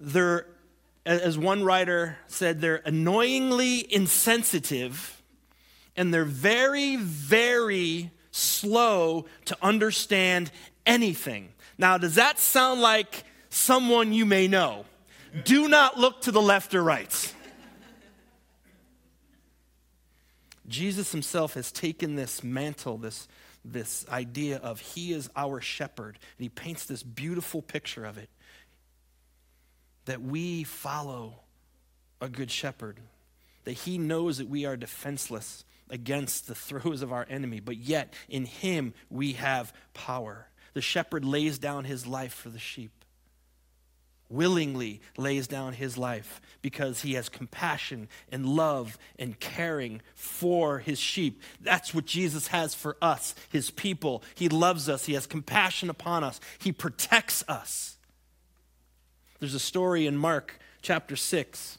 they're, 0.00 0.46
as 1.06 1.38
one 1.38 1.62
writer 1.62 2.18
said, 2.26 2.60
they're 2.60 2.82
annoyingly 2.84 3.92
insensitive 3.92 5.22
and 5.96 6.12
they're 6.12 6.24
very, 6.24 6.96
very 6.96 8.10
slow 8.30 9.26
to 9.44 9.56
understand 9.62 10.50
anything. 10.86 11.50
Now, 11.78 11.98
does 11.98 12.16
that 12.16 12.38
sound 12.38 12.80
like 12.80 13.24
someone 13.50 14.12
you 14.12 14.26
may 14.26 14.48
know? 14.48 14.84
Do 15.44 15.68
not 15.68 15.98
look 15.98 16.22
to 16.22 16.32
the 16.32 16.42
left 16.42 16.74
or 16.74 16.82
right. 16.82 17.34
Jesus 20.72 21.12
himself 21.12 21.54
has 21.54 21.70
taken 21.70 22.16
this 22.16 22.42
mantle, 22.42 22.96
this, 22.96 23.28
this 23.64 24.06
idea 24.08 24.56
of 24.56 24.80
he 24.80 25.12
is 25.12 25.30
our 25.36 25.60
shepherd, 25.60 26.18
and 26.38 26.42
he 26.42 26.48
paints 26.48 26.86
this 26.86 27.02
beautiful 27.02 27.62
picture 27.62 28.04
of 28.04 28.18
it 28.18 28.30
that 30.06 30.20
we 30.20 30.64
follow 30.64 31.34
a 32.20 32.28
good 32.28 32.50
shepherd, 32.50 32.98
that 33.64 33.72
he 33.72 33.98
knows 33.98 34.38
that 34.38 34.48
we 34.48 34.64
are 34.64 34.76
defenseless 34.76 35.64
against 35.88 36.48
the 36.48 36.54
throes 36.56 37.02
of 37.02 37.12
our 37.12 37.26
enemy, 37.28 37.60
but 37.60 37.76
yet 37.76 38.14
in 38.28 38.46
him 38.46 38.94
we 39.10 39.34
have 39.34 39.72
power. 39.94 40.48
The 40.74 40.80
shepherd 40.80 41.24
lays 41.24 41.58
down 41.58 41.84
his 41.84 42.06
life 42.06 42.32
for 42.32 42.48
the 42.48 42.58
sheep 42.58 43.01
willingly 44.32 45.00
lays 45.16 45.46
down 45.46 45.74
his 45.74 45.98
life 45.98 46.40
because 46.62 47.02
he 47.02 47.14
has 47.14 47.28
compassion 47.28 48.08
and 48.30 48.46
love 48.46 48.98
and 49.18 49.38
caring 49.38 50.00
for 50.14 50.78
his 50.78 50.98
sheep. 50.98 51.42
That's 51.60 51.92
what 51.92 52.06
Jesus 52.06 52.48
has 52.48 52.74
for 52.74 52.96
us, 53.02 53.34
his 53.50 53.70
people. 53.70 54.22
He 54.34 54.48
loves 54.48 54.88
us, 54.88 55.06
he 55.06 55.14
has 55.14 55.26
compassion 55.26 55.90
upon 55.90 56.24
us, 56.24 56.40
he 56.58 56.72
protects 56.72 57.44
us. 57.48 57.96
There's 59.40 59.54
a 59.54 59.60
story 59.60 60.06
in 60.06 60.16
Mark 60.16 60.58
chapter 60.82 61.16
6. 61.16 61.78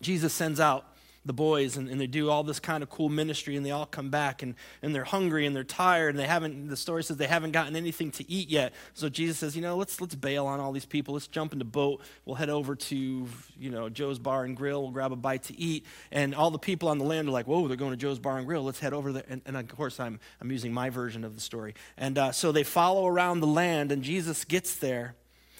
Jesus 0.00 0.32
sends 0.32 0.60
out 0.60 0.86
the 1.24 1.32
boys 1.32 1.76
and, 1.76 1.88
and, 1.88 2.00
they 2.00 2.06
do 2.06 2.28
all 2.28 2.42
this 2.42 2.60
kind 2.60 2.82
of 2.82 2.90
cool 2.90 3.08
ministry 3.08 3.56
and 3.56 3.64
they 3.64 3.70
all 3.70 3.86
come 3.86 4.10
back 4.10 4.42
and, 4.42 4.54
and 4.82 4.94
they're 4.94 5.04
hungry 5.04 5.46
and 5.46 5.56
they're 5.56 5.64
tired 5.64 6.10
and 6.10 6.18
they 6.18 6.26
haven't 6.26 6.68
the 6.68 6.76
story 6.76 7.02
says 7.02 7.16
they 7.16 7.26
haven't 7.26 7.52
gotten 7.52 7.76
anything 7.76 8.10
to 8.10 8.30
eat 8.30 8.50
yet. 8.50 8.72
So 8.92 9.08
jesus 9.08 9.38
says 9.38 9.56
you 9.56 9.62
know 9.62 9.76
let's 9.76 10.00
let's 10.00 10.14
bail 10.14 10.46
on 10.46 10.60
all 10.60 10.72
these 10.72 10.84
people. 10.84 11.14
Let's 11.14 11.26
jump 11.26 11.52
in 11.52 11.58
the 11.58 11.64
boat. 11.64 12.02
We'll 12.24 12.36
head 12.36 12.50
over 12.50 12.74
to 12.74 12.96
you 12.96 13.70
know 13.70 13.88
joe's 13.88 14.18
bar 14.18 14.44
and 14.44 14.56
grill. 14.56 14.82
We'll 14.82 14.90
grab 14.90 15.12
a 15.12 15.16
bite 15.16 15.44
to 15.44 15.58
eat. 15.58 15.86
And 16.12 16.34
all 16.34 16.50
the 16.50 16.58
people 16.58 16.88
on 16.88 16.98
the 16.98 17.04
land 17.04 17.28
are 17.28 17.32
like 17.32 17.46
whoa 17.46 17.68
they're 17.68 17.76
going 17.76 17.92
to 17.92 17.96
joe's 17.96 18.18
bar 18.18 18.36
and 18.36 18.46
grill. 18.46 18.62
Let's 18.62 18.80
head 18.80 18.92
over 18.92 19.12
there. 19.12 19.24
And, 19.28 19.40
and 19.46 19.56
of 19.56 19.68
course 19.68 19.98
i'm 20.00 20.20
i'm 20.40 20.50
using 20.50 20.72
my 20.72 20.90
version 20.90 21.24
of 21.24 21.34
the 21.34 21.40
story. 21.40 21.74
And 21.96 22.18
uh, 22.18 22.32
so 22.32 22.52
they 22.52 22.64
follow 22.64 23.06
around 23.06 23.40
the 23.40 23.46
land 23.46 23.92
and 23.92 24.02
jesus 24.02 24.44
gets 24.44 24.76
there. 24.76 25.14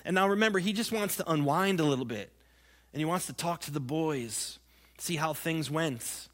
And 0.04 0.14
now 0.14 0.28
remember 0.28 0.58
he 0.58 0.74
just 0.74 0.92
wants 0.92 1.16
to 1.16 1.30
unwind 1.30 1.80
a 1.80 1.84
little 1.84 2.04
bit 2.04 2.30
and 2.92 3.00
he 3.00 3.04
wants 3.04 3.26
to 3.26 3.32
talk 3.32 3.60
to 3.62 3.70
the 3.70 3.80
boys 3.80 4.58
see 4.98 5.16
how 5.16 5.32
things 5.32 5.70
went. 5.70 6.28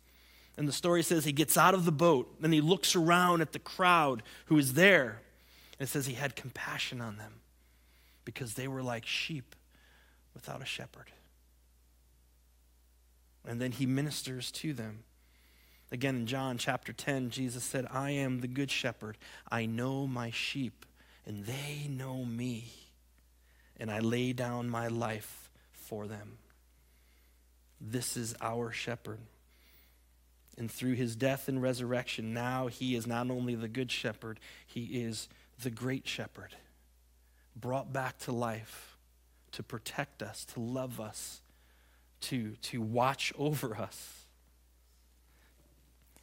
And 0.57 0.69
the 0.69 0.73
story 0.73 1.03
says 1.03 1.25
he 1.25 1.33
gets 1.33 1.57
out 1.57 1.75
of 1.75 1.85
the 1.85 1.93
boat 1.93 2.35
and 2.43 2.53
he 2.53 2.61
looks 2.61 2.95
around 2.95 3.41
at 3.41 3.53
the 3.53 3.59
crowd 3.59 4.23
who 4.47 4.59
is 4.59 4.75
there. 4.75 5.23
And 5.79 5.89
it 5.89 5.91
says 5.91 6.07
he 6.07 6.15
had 6.15 6.37
compassion 6.37 7.01
on 7.01 7.17
them 7.17 7.41
because 8.25 8.55
they 8.55 8.69
were 8.69 8.83
like 8.83 9.07
sheep 9.07 9.55
without 10.35 10.61
a 10.63 10.67
shepherd. 10.67 11.11
And 13.47 13.61
then 13.61 13.73
he 13.73 13.87
ministers 13.87 14.51
to 14.53 14.75
them. 14.75 15.05
Again, 15.93 16.17
in 16.17 16.27
John 16.27 16.59
chapter 16.59 16.93
10, 16.93 17.31
Jesus 17.31 17.65
said, 17.65 17.87
I 17.91 18.11
am 18.11 18.41
the 18.41 18.47
good 18.47 18.71
shepherd. 18.71 19.19
I 19.51 19.67
know 19.67 20.07
my 20.07 20.31
sheep, 20.31 20.87
and 21.27 21.47
they 21.47 21.89
know 21.89 22.25
me. 22.25 22.73
And 23.77 23.91
I 23.91 23.99
lay 23.99 24.33
down 24.33 24.69
my 24.69 24.87
life 24.87 25.51
for 25.73 26.07
them. 26.07 26.39
This 27.81 28.17
is 28.17 28.35
our 28.41 28.71
shepherd. 28.71 29.21
And 30.59 30.71
through 30.71 30.93
his 30.93 31.17
death 31.17 31.49
and 31.49 31.63
resurrection, 31.63 32.35
now 32.35 32.67
he 32.67 32.95
is 32.95 33.07
not 33.07 33.31
only 33.31 33.55
the 33.55 33.69
good 33.69 33.91
shepherd, 33.91 34.39
he 34.67 34.85
is 35.03 35.29
the 35.63 35.71
great 35.71 36.07
shepherd, 36.07 36.55
brought 37.57 37.93
back 37.93 38.19
to 38.21 38.33
life 38.33 38.97
to 39.53 39.63
protect 39.63 40.23
us, 40.23 40.45
to 40.45 40.61
love 40.61 41.01
us, 41.01 41.41
to, 42.21 42.53
to 42.63 42.81
watch 42.81 43.33
over 43.39 43.77
us. 43.77 44.27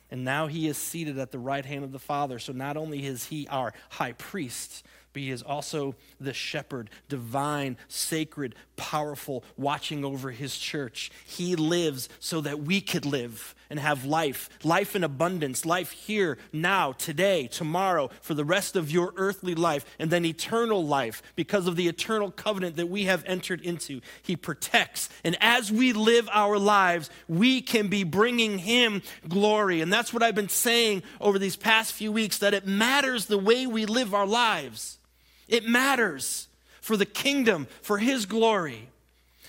And 0.10 0.24
now 0.24 0.48
he 0.48 0.68
is 0.68 0.78
seated 0.78 1.18
at 1.18 1.32
the 1.32 1.40
right 1.40 1.66
hand 1.66 1.84
of 1.84 1.92
the 1.92 2.00
Father. 2.00 2.40
So 2.40 2.54
not 2.54 2.78
only 2.78 3.06
is 3.06 3.26
he 3.26 3.48
our 3.50 3.74
high 3.90 4.14
priest, 4.14 4.86
but 5.18 5.24
he 5.24 5.32
is 5.32 5.42
also 5.42 5.96
the 6.20 6.32
shepherd, 6.32 6.92
divine, 7.10 7.76
sacred, 7.88 8.54
powerful, 8.76 9.44
watching 9.58 10.06
over 10.06 10.30
his 10.30 10.56
church. 10.60 11.10
He 11.26 11.56
lives 11.56 12.08
so 12.20 12.40
that 12.42 12.60
we 12.60 12.82
could 12.82 13.04
live 13.04 13.56
and 13.72 13.80
have 13.80 14.06
life, 14.06 14.48
life 14.64 14.96
in 14.96 15.04
abundance, 15.04 15.66
life 15.66 15.92
here, 15.92 16.38
now, 16.54 16.92
today, 16.92 17.48
tomorrow, 17.48 18.10
for 18.22 18.36
the 18.36 18.46
rest 18.46 18.76
of 18.76 18.92
your 18.92 19.12
earthly 19.18 19.56
life, 19.56 19.86
and 19.98 20.12
then 20.12 20.24
eternal 20.24 20.86
life 20.86 21.22
because 21.36 21.66
of 21.66 21.76
the 21.76 21.88
eternal 21.88 22.30
covenant 22.30 22.76
that 22.76 22.88
we 22.88 23.06
have 23.06 23.24
entered 23.26 23.62
into. 23.62 24.02
He 24.22 24.36
protects. 24.36 25.10
And 25.24 25.36
as 25.42 25.72
we 25.72 25.94
live 25.94 26.30
our 26.32 26.60
lives, 26.60 27.10
we 27.28 27.62
can 27.62 27.88
be 27.88 28.04
bringing 28.04 28.60
him 28.60 29.02
glory. 29.28 29.82
And 29.82 29.92
that's 29.92 30.14
what 30.14 30.22
I've 30.22 30.36
been 30.36 30.48
saying 30.48 31.02
over 31.20 31.40
these 31.40 31.56
past 31.56 31.94
few 31.94 32.12
weeks 32.12 32.38
that 32.38 32.54
it 32.54 32.68
matters 32.68 33.26
the 33.26 33.40
way 33.40 33.66
we 33.66 33.88
live 33.88 34.14
our 34.14 34.28
lives. 34.28 35.00
It 35.48 35.66
matters 35.68 36.48
for 36.82 36.98
the 36.98 37.06
kingdom, 37.06 37.68
for 37.82 37.98
his 37.98 38.26
glory. 38.26 38.90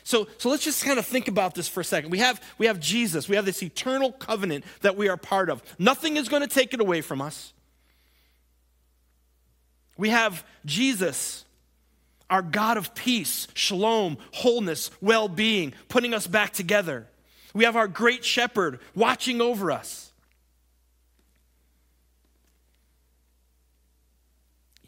So, 0.05 0.27
so 0.39 0.49
let's 0.49 0.65
just 0.65 0.85
kind 0.85 0.99
of 0.99 1.07
think 1.07 1.29
about 1.29 1.55
this 1.55 1.69
for 1.69 1.81
a 1.81 1.85
second. 1.85 2.11
We 2.11 2.19
have, 2.19 2.43
we 2.57 2.67
have 2.67 2.81
Jesus, 2.81 3.29
we 3.29 3.37
have 3.37 3.45
this 3.45 3.63
eternal 3.63 4.13
covenant 4.13 4.65
that 4.81 4.97
we 4.97 5.09
are 5.09 5.17
part 5.17 5.51
of. 5.51 5.63
Nothing 5.79 6.17
is 6.17 6.29
going 6.29 6.43
to 6.43 6.49
take 6.49 6.73
it 6.73 6.81
away 6.81 7.01
from 7.01 7.21
us. 7.21 7.53
We 9.99 10.09
have 10.09 10.45
Jesus, 10.65 11.45
our 12.31 12.41
God 12.41 12.77
of 12.77 12.95
peace, 12.95 13.49
shalom, 13.53 14.17
wholeness, 14.33 14.91
well 15.01 15.29
being, 15.29 15.75
putting 15.89 16.15
us 16.15 16.27
back 16.27 16.53
together. 16.53 17.07
We 17.53 17.65
have 17.65 17.77
our 17.77 17.89
great 17.89 18.25
shepherd 18.25 18.81
watching 18.95 19.41
over 19.41 19.71
us. 19.71 20.08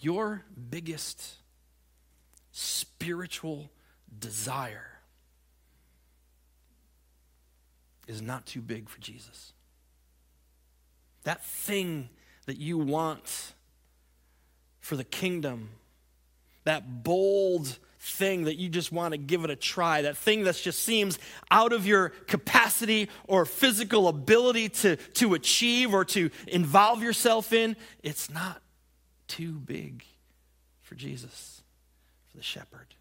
Your 0.00 0.44
biggest 0.70 1.34
spiritual 2.52 3.70
desire 4.18 4.98
is 8.08 8.22
not 8.22 8.46
too 8.46 8.60
big 8.60 8.88
for 8.88 8.98
Jesus. 9.00 9.52
That 11.24 11.44
thing 11.44 12.08
that 12.46 12.56
you 12.56 12.78
want 12.78 13.52
for 14.80 14.96
the 14.96 15.04
kingdom, 15.04 15.68
that 16.64 17.04
bold 17.04 17.78
thing 18.00 18.44
that 18.44 18.56
you 18.56 18.70
just 18.70 18.90
want 18.90 19.12
to 19.12 19.18
give 19.18 19.44
it 19.44 19.50
a 19.50 19.56
try, 19.56 20.02
that 20.02 20.16
thing 20.16 20.44
that 20.44 20.56
just 20.56 20.82
seems 20.82 21.18
out 21.50 21.74
of 21.74 21.86
your 21.86 22.08
capacity 22.08 23.10
or 23.28 23.44
physical 23.44 24.08
ability 24.08 24.70
to, 24.70 24.96
to 24.96 25.34
achieve 25.34 25.92
or 25.92 26.06
to 26.06 26.30
involve 26.48 27.02
yourself 27.02 27.52
in, 27.52 27.76
it's 28.02 28.30
not 28.30 28.62
too 29.30 29.52
big 29.52 30.04
for 30.82 30.96
Jesus, 30.96 31.62
for 32.28 32.36
the 32.36 32.42
shepherd. 32.42 32.96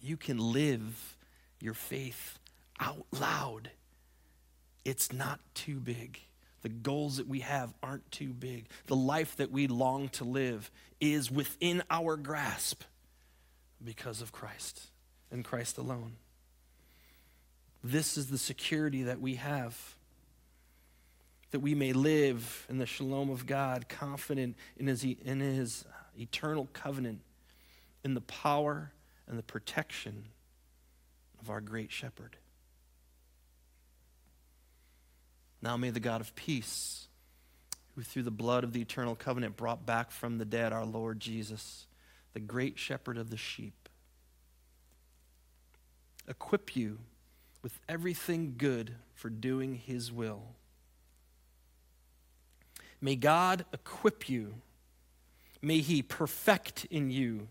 You 0.00 0.16
can 0.16 0.38
live 0.38 1.16
your 1.60 1.74
faith 1.74 2.40
out 2.80 3.06
loud. 3.12 3.70
It's 4.84 5.12
not 5.12 5.38
too 5.54 5.78
big. 5.78 6.18
The 6.62 6.68
goals 6.68 7.18
that 7.18 7.28
we 7.28 7.38
have 7.40 7.72
aren't 7.84 8.10
too 8.10 8.32
big. 8.32 8.66
The 8.86 8.96
life 8.96 9.36
that 9.36 9.52
we 9.52 9.68
long 9.68 10.08
to 10.10 10.24
live 10.24 10.72
is 11.00 11.30
within 11.30 11.84
our 11.88 12.16
grasp 12.16 12.82
because 13.84 14.20
of 14.20 14.32
Christ 14.32 14.88
and 15.30 15.44
Christ 15.44 15.78
alone. 15.78 16.16
This 17.84 18.16
is 18.16 18.26
the 18.26 18.38
security 18.38 19.04
that 19.04 19.20
we 19.20 19.36
have 19.36 19.94
that 21.50 21.60
we 21.60 21.74
may 21.74 21.92
live 21.92 22.66
in 22.68 22.78
the 22.78 22.86
shalom 22.86 23.30
of 23.30 23.46
God, 23.46 23.88
confident 23.88 24.56
in 24.76 24.86
his, 24.86 25.04
in 25.04 25.40
his 25.40 25.84
eternal 26.18 26.68
covenant, 26.72 27.20
in 28.04 28.14
the 28.14 28.20
power 28.20 28.92
and 29.26 29.38
the 29.38 29.42
protection 29.42 30.24
of 31.40 31.50
our 31.50 31.60
great 31.60 31.90
shepherd. 31.90 32.36
Now 35.62 35.76
may 35.76 35.90
the 35.90 36.00
God 36.00 36.20
of 36.20 36.34
peace, 36.34 37.08
who 37.94 38.02
through 38.02 38.22
the 38.22 38.30
blood 38.30 38.62
of 38.62 38.72
the 38.72 38.80
eternal 38.80 39.16
covenant 39.16 39.56
brought 39.56 39.84
back 39.84 40.10
from 40.10 40.38
the 40.38 40.44
dead 40.44 40.72
our 40.72 40.84
Lord 40.84 41.18
Jesus, 41.18 41.86
the 42.34 42.40
great 42.40 42.78
shepherd 42.78 43.18
of 43.18 43.30
the 43.30 43.36
sheep, 43.36 43.88
equip 46.28 46.76
you 46.76 46.98
with 47.62 47.80
everything 47.88 48.54
good 48.56 48.94
for 49.14 49.30
doing 49.30 49.74
his 49.74 50.12
will 50.12 50.42
May 53.00 53.16
God 53.16 53.64
equip 53.72 54.28
you. 54.28 54.54
May 55.62 55.78
He 55.80 56.02
perfect 56.02 56.86
in 56.90 57.10
you. 57.10 57.48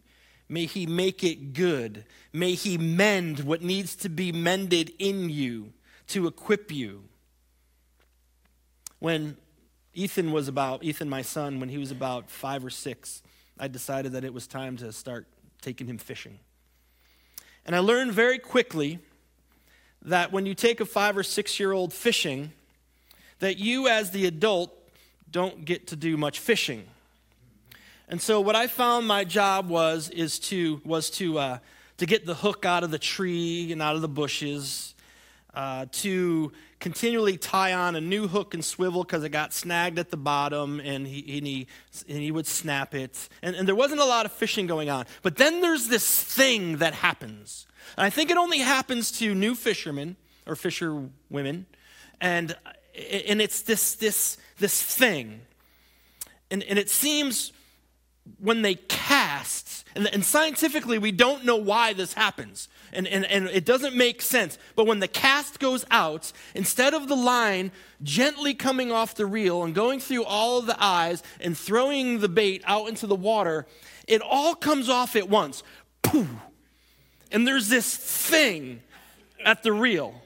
May 0.49 0.65
He 0.65 0.85
make 0.85 1.23
it 1.23 1.53
good. 1.53 2.05
May 2.31 2.53
He 2.53 2.77
mend 2.77 3.41
what 3.41 3.61
needs 3.61 3.95
to 3.97 4.09
be 4.09 4.31
mended 4.31 4.91
in 4.99 5.29
you 5.29 5.73
to 6.07 6.27
equip 6.27 6.71
you. 6.71 7.03
When 8.99 9.37
Ethan 9.93 10.31
was 10.31 10.47
about, 10.47 10.83
Ethan, 10.83 11.09
my 11.09 11.21
son, 11.21 11.59
when 11.59 11.69
he 11.69 11.77
was 11.77 11.91
about 11.91 12.29
five 12.29 12.63
or 12.63 12.69
six, 12.69 13.21
I 13.59 13.67
decided 13.67 14.11
that 14.13 14.23
it 14.23 14.33
was 14.33 14.47
time 14.47 14.77
to 14.77 14.91
start 14.91 15.27
taking 15.61 15.87
him 15.87 15.97
fishing. 15.97 16.39
And 17.65 17.75
I 17.75 17.79
learned 17.79 18.13
very 18.13 18.39
quickly 18.39 18.99
that 20.03 20.31
when 20.31 20.45
you 20.45 20.53
take 20.53 20.79
a 20.79 20.85
five 20.85 21.17
or 21.17 21.23
six 21.23 21.59
year 21.59 21.71
old 21.71 21.93
fishing, 21.93 22.51
that 23.39 23.57
you, 23.57 23.87
as 23.87 24.11
the 24.11 24.25
adult, 24.25 24.73
don't 25.31 25.65
get 25.65 25.87
to 25.87 25.95
do 25.95 26.17
much 26.17 26.39
fishing. 26.39 26.85
And 28.09 28.21
so, 28.21 28.39
what 28.39 28.55
I 28.55 28.67
found 28.67 29.07
my 29.07 29.23
job 29.23 29.69
was 29.69 30.09
is 30.09 30.39
to 30.39 30.81
was 30.85 31.09
to 31.11 31.39
uh, 31.39 31.57
to 31.97 32.05
get 32.05 32.25
the 32.25 32.35
hook 32.35 32.65
out 32.65 32.83
of 32.83 32.91
the 32.91 32.99
tree 32.99 33.71
and 33.71 33.81
out 33.81 33.95
of 33.95 34.01
the 34.01 34.07
bushes, 34.07 34.95
uh, 35.53 35.87
to 35.91 36.51
continually 36.79 37.37
tie 37.37 37.73
on 37.73 37.95
a 37.95 38.01
new 38.01 38.27
hook 38.27 38.53
and 38.53 38.63
swivel 38.63 39.03
because 39.03 39.23
it 39.23 39.29
got 39.29 39.53
snagged 39.53 39.99
at 39.99 40.11
the 40.11 40.17
bottom, 40.17 40.79
and 40.79 41.05
he 41.05 41.37
and 41.37 41.45
he 41.45 41.67
and 42.07 42.19
he 42.19 42.31
would 42.31 42.47
snap 42.47 42.95
it. 42.95 43.27
And, 43.41 43.55
and 43.55 43.67
there 43.67 43.75
wasn't 43.75 43.99
a 43.99 44.05
lot 44.05 44.25
of 44.25 44.31
fishing 44.31 44.67
going 44.67 44.89
on. 44.89 45.05
But 45.21 45.35
then 45.35 45.61
there's 45.61 45.87
this 45.87 46.23
thing 46.23 46.77
that 46.77 46.93
happens. 46.93 47.67
And 47.97 48.05
I 48.05 48.09
think 48.09 48.29
it 48.29 48.37
only 48.37 48.59
happens 48.59 49.11
to 49.13 49.33
new 49.33 49.55
fishermen 49.55 50.15
or 50.45 50.55
fisher 50.55 51.09
women, 51.29 51.65
and 52.21 52.55
and 52.95 53.41
it's 53.41 53.63
this 53.63 53.95
this 53.95 54.37
this 54.57 54.81
thing. 54.81 55.41
And, 56.49 56.63
and 56.63 56.79
it 56.79 56.89
seems 56.89 57.51
when 58.39 58.61
they 58.61 58.75
cast, 58.75 59.85
and, 59.95 60.07
and, 60.13 60.23
scientifically 60.23 60.97
we 60.97 61.11
don't 61.11 61.45
know 61.45 61.55
why 61.55 61.93
this 61.93 62.13
happens, 62.13 62.67
and, 62.91 63.07
and, 63.07 63.25
and 63.25 63.47
it 63.47 63.65
doesn't 63.65 63.95
make 63.95 64.21
sense, 64.21 64.57
but 64.75 64.85
when 64.85 64.99
the 64.99 65.07
cast 65.07 65.59
goes 65.59 65.85
out, 65.91 66.31
instead 66.53 66.93
of 66.93 67.07
the 67.07 67.15
line 67.15 67.71
gently 68.03 68.53
coming 68.53 68.91
off 68.91 69.15
the 69.15 69.25
reel 69.25 69.63
and 69.63 69.73
going 69.73 69.99
through 69.99 70.23
all 70.23 70.59
of 70.59 70.65
the 70.65 70.75
eyes 70.83 71.23
and 71.39 71.57
throwing 71.57 72.19
the 72.19 72.29
bait 72.29 72.63
out 72.65 72.89
into 72.89 73.07
the 73.07 73.15
water, 73.15 73.65
it 74.07 74.21
all 74.21 74.55
comes 74.55 74.89
off 74.89 75.15
at 75.15 75.29
once. 75.29 75.63
Poof. 76.01 76.27
And 77.31 77.45
there's 77.45 77.67
this 77.69 77.95
thing 77.95 78.81
at 79.43 79.63
the 79.63 79.73
reel, 79.73 80.21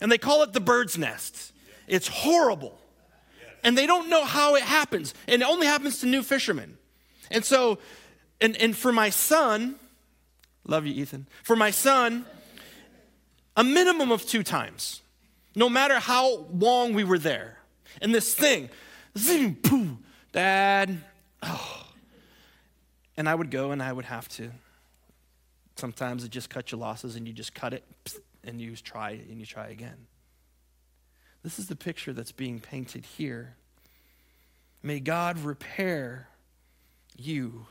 and 0.00 0.12
they 0.12 0.18
call 0.18 0.42
it 0.42 0.52
the 0.52 0.60
bird's 0.60 0.98
nest. 0.98 1.52
It's 1.86 2.08
horrible. 2.08 2.78
And 3.64 3.76
they 3.76 3.86
don't 3.86 4.08
know 4.08 4.24
how 4.24 4.54
it 4.54 4.62
happens. 4.62 5.14
And 5.26 5.42
it 5.42 5.44
only 5.44 5.66
happens 5.66 6.00
to 6.00 6.06
new 6.06 6.22
fishermen. 6.22 6.78
And 7.30 7.44
so, 7.44 7.78
and, 8.40 8.56
and 8.56 8.76
for 8.76 8.92
my 8.92 9.10
son, 9.10 9.76
love 10.66 10.86
you, 10.86 10.94
Ethan. 10.94 11.26
For 11.42 11.56
my 11.56 11.70
son, 11.70 12.24
a 13.56 13.64
minimum 13.64 14.12
of 14.12 14.24
two 14.24 14.42
times, 14.42 15.02
no 15.54 15.68
matter 15.68 15.98
how 15.98 16.46
long 16.52 16.94
we 16.94 17.04
were 17.04 17.18
there. 17.18 17.58
And 18.00 18.14
this 18.14 18.34
thing, 18.34 18.70
zing, 19.16 19.56
poo, 19.56 19.98
dad, 20.32 21.00
oh. 21.42 21.84
And 23.16 23.28
I 23.28 23.34
would 23.34 23.50
go 23.50 23.72
and 23.72 23.82
I 23.82 23.92
would 23.92 24.04
have 24.04 24.28
to. 24.30 24.50
Sometimes 25.74 26.22
it 26.22 26.30
just 26.30 26.50
cut 26.50 26.70
your 26.70 26.80
losses 26.80 27.16
and 27.16 27.26
you 27.26 27.32
just 27.32 27.54
cut 27.54 27.72
it 27.72 27.84
and 28.44 28.60
you 28.60 28.76
try 28.76 29.10
and 29.10 29.40
you 29.40 29.46
try 29.46 29.68
again. 29.68 30.06
This 31.42 31.58
is 31.58 31.68
the 31.68 31.76
picture 31.76 32.12
that's 32.12 32.32
being 32.32 32.60
painted 32.60 33.04
here. 33.04 33.56
May 34.82 35.00
God 35.00 35.38
repair 35.38 36.28
you. 37.16 37.66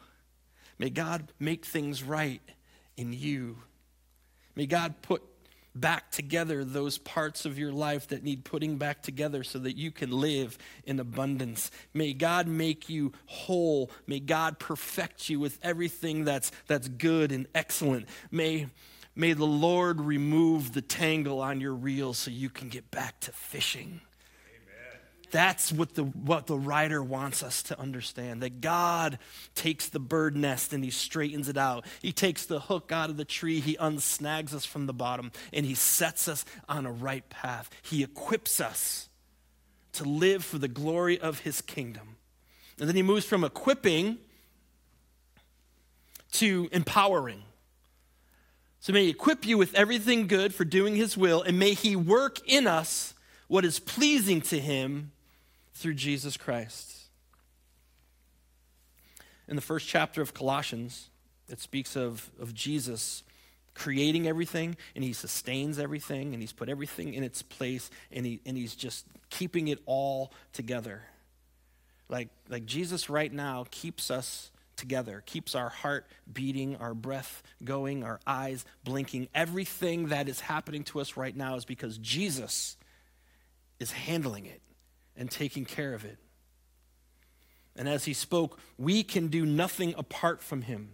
May 0.79 0.89
God 0.89 1.31
make 1.39 1.65
things 1.65 2.03
right 2.03 2.41
in 2.95 3.13
you. 3.13 3.57
May 4.55 4.65
God 4.65 5.01
put 5.01 5.23
back 5.79 6.11
together 6.11 6.63
those 6.63 6.97
parts 6.97 7.45
of 7.45 7.59
your 7.59 7.71
life 7.71 8.07
that 8.07 8.23
need 8.23 8.43
putting 8.43 8.77
back 8.77 9.03
together 9.03 9.43
so 9.43 9.59
that 9.59 9.77
you 9.77 9.91
can 9.91 10.11
live 10.11 10.57
in 10.85 10.99
abundance. 10.99 11.69
May 11.93 12.13
God 12.13 12.47
make 12.47 12.89
you 12.89 13.13
whole. 13.27 13.91
May 14.07 14.19
God 14.19 14.59
perfect 14.59 15.29
you 15.29 15.39
with 15.39 15.59
everything 15.61 16.25
that's, 16.25 16.51
that's 16.67 16.87
good 16.87 17.31
and 17.31 17.47
excellent. 17.53 18.07
May, 18.31 18.67
may 19.17 19.33
the 19.33 19.45
Lord 19.45 19.99
remove 19.99 20.73
the 20.73 20.81
tangle 20.81 21.41
on 21.41 21.59
your 21.59 21.73
reel 21.73 22.13
so 22.13 22.29
you 22.29 22.49
can 22.49 22.69
get 22.69 22.91
back 22.91 23.19
to 23.21 23.31
fishing. 23.31 24.01
Amen. 24.47 25.01
That's 25.31 25.71
what 25.71 25.95
the, 25.95 26.03
what 26.03 26.45
the 26.45 26.57
writer 26.57 27.01
wants 27.03 27.41
us 27.41 27.63
to 27.63 27.79
understand 27.79 28.43
that 28.43 28.61
God 28.61 29.17
takes 29.55 29.89
the 29.89 29.99
bird 29.99 30.37
nest 30.37 30.71
and 30.71 30.83
he 30.83 30.91
straightens 30.91 31.49
it 31.49 31.57
out. 31.57 31.85
He 32.01 32.11
takes 32.11 32.45
the 32.45 32.59
hook 32.59 32.91
out 32.91 33.09
of 33.09 33.17
the 33.17 33.25
tree, 33.25 33.59
he 33.59 33.75
unsnags 33.77 34.53
us 34.53 34.65
from 34.65 34.85
the 34.85 34.93
bottom, 34.93 35.31
and 35.51 35.65
he 35.65 35.73
sets 35.73 36.27
us 36.27 36.45
on 36.69 36.85
a 36.85 36.91
right 36.91 37.27
path. 37.29 37.69
He 37.81 38.03
equips 38.03 38.61
us 38.61 39.09
to 39.93 40.03
live 40.03 40.45
for 40.45 40.59
the 40.59 40.67
glory 40.67 41.19
of 41.19 41.39
his 41.39 41.61
kingdom. 41.61 42.17
And 42.79 42.87
then 42.87 42.95
he 42.95 43.01
moves 43.01 43.25
from 43.25 43.43
equipping 43.43 44.19
to 46.33 46.69
empowering. 46.71 47.41
So 48.79 48.93
may 48.93 49.03
he 49.03 49.09
equip 49.09 49.45
you 49.45 49.57
with 49.57 49.73
everything 49.75 50.27
good 50.27 50.53
for 50.53 50.65
doing 50.65 50.95
his 50.95 51.17
will, 51.17 51.41
and 51.41 51.57
may 51.59 51.73
he 51.73 51.95
work 51.95 52.39
in 52.47 52.67
us 52.67 53.13
what 53.47 53.65
is 53.65 53.79
pleasing 53.79 54.41
to 54.41 54.59
him 54.59 55.11
through 55.73 55.95
Jesus 55.95 56.37
Christ. 56.37 56.93
In 59.47 59.55
the 59.55 59.61
first 59.61 59.87
chapter 59.87 60.21
of 60.21 60.33
Colossians, 60.33 61.09
it 61.49 61.59
speaks 61.59 61.95
of, 61.95 62.29
of 62.39 62.53
Jesus 62.53 63.23
creating 63.73 64.27
everything 64.27 64.75
and 64.95 65.03
he 65.03 65.13
sustains 65.13 65.77
everything 65.79 66.33
and 66.33 66.41
he's 66.41 66.51
put 66.51 66.67
everything 66.67 67.13
in 67.13 67.23
its 67.23 67.41
place 67.41 67.89
and, 68.11 68.25
he, 68.25 68.41
and 68.45 68.57
he's 68.57 68.75
just 68.75 69.05
keeping 69.29 69.67
it 69.67 69.79
all 69.85 70.31
together. 70.51 71.03
Like, 72.09 72.29
like 72.49 72.65
Jesus 72.65 73.09
right 73.09 73.31
now 73.31 73.65
keeps 73.69 74.09
us 74.09 74.51
together, 74.77 75.23
keeps 75.25 75.55
our 75.55 75.69
heart 75.69 76.07
beating, 76.31 76.75
our 76.77 76.93
breath 76.93 77.43
going, 77.63 78.03
our 78.03 78.19
eyes 78.25 78.65
blinking. 78.83 79.27
Everything 79.35 80.07
that 80.07 80.29
is 80.29 80.39
happening 80.39 80.83
to 80.85 80.99
us 80.99 81.17
right 81.17 81.35
now 81.35 81.55
is 81.55 81.65
because 81.65 81.97
Jesus 81.97 82.77
is 83.79 83.91
handling 83.91 84.45
it 84.45 84.61
and 85.15 85.29
taking 85.29 85.65
care 85.65 85.93
of 85.93 86.05
it. 86.05 86.17
And 87.75 87.87
as 87.87 88.05
he 88.05 88.13
spoke, 88.13 88.59
we 88.77 89.03
can 89.03 89.27
do 89.27 89.45
nothing 89.45 89.93
apart 89.97 90.41
from 90.41 90.63
him. 90.63 90.89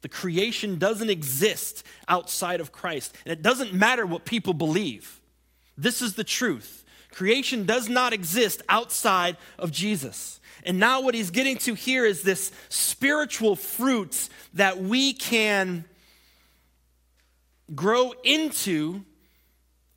The 0.00 0.08
creation 0.08 0.78
doesn't 0.78 1.10
exist 1.10 1.84
outside 2.08 2.60
of 2.60 2.72
Christ, 2.72 3.16
and 3.24 3.32
it 3.32 3.42
doesn't 3.42 3.72
matter 3.72 4.06
what 4.06 4.24
people 4.24 4.54
believe. 4.54 5.20
This 5.76 6.02
is 6.02 6.14
the 6.14 6.24
truth. 6.24 6.84
Creation 7.10 7.64
does 7.64 7.88
not 7.88 8.12
exist 8.12 8.62
outside 8.68 9.36
of 9.58 9.70
Jesus. 9.70 10.40
And 10.64 10.78
now, 10.78 11.00
what 11.00 11.14
he's 11.14 11.30
getting 11.30 11.56
to 11.58 11.74
here 11.74 12.04
is 12.04 12.22
this 12.22 12.50
spiritual 12.68 13.56
fruit 13.56 14.28
that 14.54 14.78
we 14.78 15.12
can 15.12 15.84
grow 17.74 18.14
into, 18.22 19.04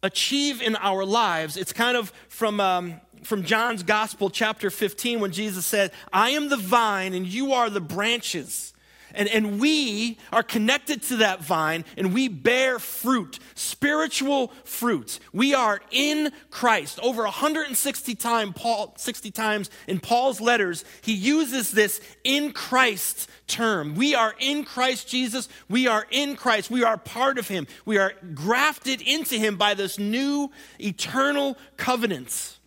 achieve 0.03 0.61
in 0.61 0.75
our 0.75 1.05
lives. 1.05 1.57
It's 1.57 1.73
kind 1.73 1.95
of 1.95 2.11
from 2.29 2.59
um, 2.59 3.01
from 3.23 3.43
John's 3.43 3.83
Gospel, 3.83 4.29
chapter 4.29 4.69
15, 4.69 5.19
when 5.19 5.31
Jesus 5.31 5.65
said, 5.65 5.91
I 6.13 6.31
am 6.31 6.49
the 6.49 6.57
vine 6.57 7.13
and 7.13 7.25
you 7.25 7.53
are 7.53 7.69
the 7.69 7.81
branches. 7.81 8.73
And, 9.17 9.27
and 9.29 9.59
we 9.59 10.19
are 10.31 10.43
connected 10.43 11.01
to 11.03 11.17
that 11.17 11.43
vine 11.43 11.85
and 11.97 12.13
we 12.13 12.27
bear 12.27 12.77
fruit, 12.77 13.39
spiritual 13.55 14.49
fruit. 14.63 15.19
We 15.33 15.55
are 15.55 15.81
in 15.89 16.31
Christ. 16.51 16.99
Over 17.01 17.23
160 17.23 18.13
time, 18.13 18.53
Paul, 18.53 18.93
60 18.95 19.31
times 19.31 19.71
in 19.87 19.99
Paul's 19.99 20.39
letters, 20.39 20.85
he 21.01 21.13
uses 21.13 21.71
this 21.71 21.99
in 22.23 22.51
Christ 22.51 23.27
term. 23.47 23.95
We 23.95 24.13
are 24.13 24.35
in 24.39 24.63
Christ 24.63 25.07
Jesus. 25.07 25.49
We 25.67 25.87
are 25.87 26.05
in 26.11 26.35
Christ. 26.35 26.69
We 26.69 26.83
are 26.83 26.97
part 26.97 27.39
of 27.39 27.47
him. 27.47 27.65
We 27.85 27.97
are 27.97 28.13
grafted 28.35 29.01
into 29.01 29.35
him 29.35 29.57
by 29.57 29.73
this 29.73 29.97
new 29.97 30.51
eternal 30.79 31.57
covenant. 31.75 32.59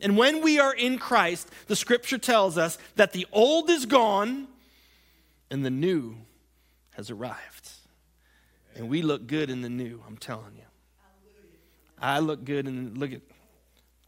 And 0.00 0.16
when 0.16 0.40
we 0.40 0.60
are 0.60 0.72
in 0.72 0.98
Christ, 0.98 1.48
the 1.66 1.74
scripture 1.74 2.16
tells 2.16 2.56
us 2.56 2.78
that 2.94 3.12
the 3.12 3.26
old 3.32 3.68
is 3.70 3.86
gone 3.86 4.46
and 5.50 5.64
the 5.64 5.70
new 5.70 6.16
has 6.92 7.10
arrived. 7.10 7.70
And 8.76 8.88
we 8.88 9.02
look 9.02 9.26
good 9.26 9.50
in 9.50 9.62
the 9.62 9.68
new, 9.68 10.02
I'm 10.06 10.16
telling 10.16 10.54
you. 10.56 10.62
I 11.98 12.20
look 12.20 12.44
good 12.44 12.66
and 12.66 12.96
look 12.96 13.12
at 13.12 13.20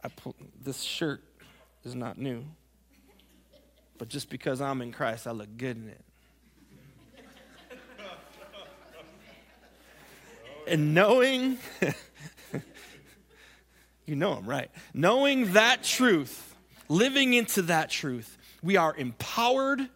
I 0.03 0.09
pull, 0.09 0.35
this 0.61 0.81
shirt 0.81 1.23
is 1.83 1.95
not 1.95 2.17
new. 2.17 2.43
But 3.97 4.09
just 4.09 4.29
because 4.29 4.59
I'm 4.59 4.81
in 4.81 4.91
Christ, 4.91 5.27
I 5.27 5.31
look 5.31 5.55
good 5.57 5.77
in 5.77 5.89
it. 5.89 6.01
and 10.67 10.93
knowing 10.93 11.57
You 14.05 14.15
know 14.15 14.33
I'm 14.33 14.45
right. 14.45 14.69
Knowing 14.93 15.53
that 15.53 15.83
truth, 15.83 16.55
living 16.89 17.33
into 17.33 17.63
that 17.63 17.89
truth, 17.89 18.37
we 18.61 18.75
are 18.75 18.95
empowered 18.95 19.87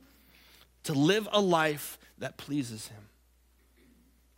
to 0.88 0.94
live 0.94 1.28
a 1.34 1.42
life 1.42 2.00
that 2.18 2.38
pleases 2.38 2.88
Him 2.88 3.10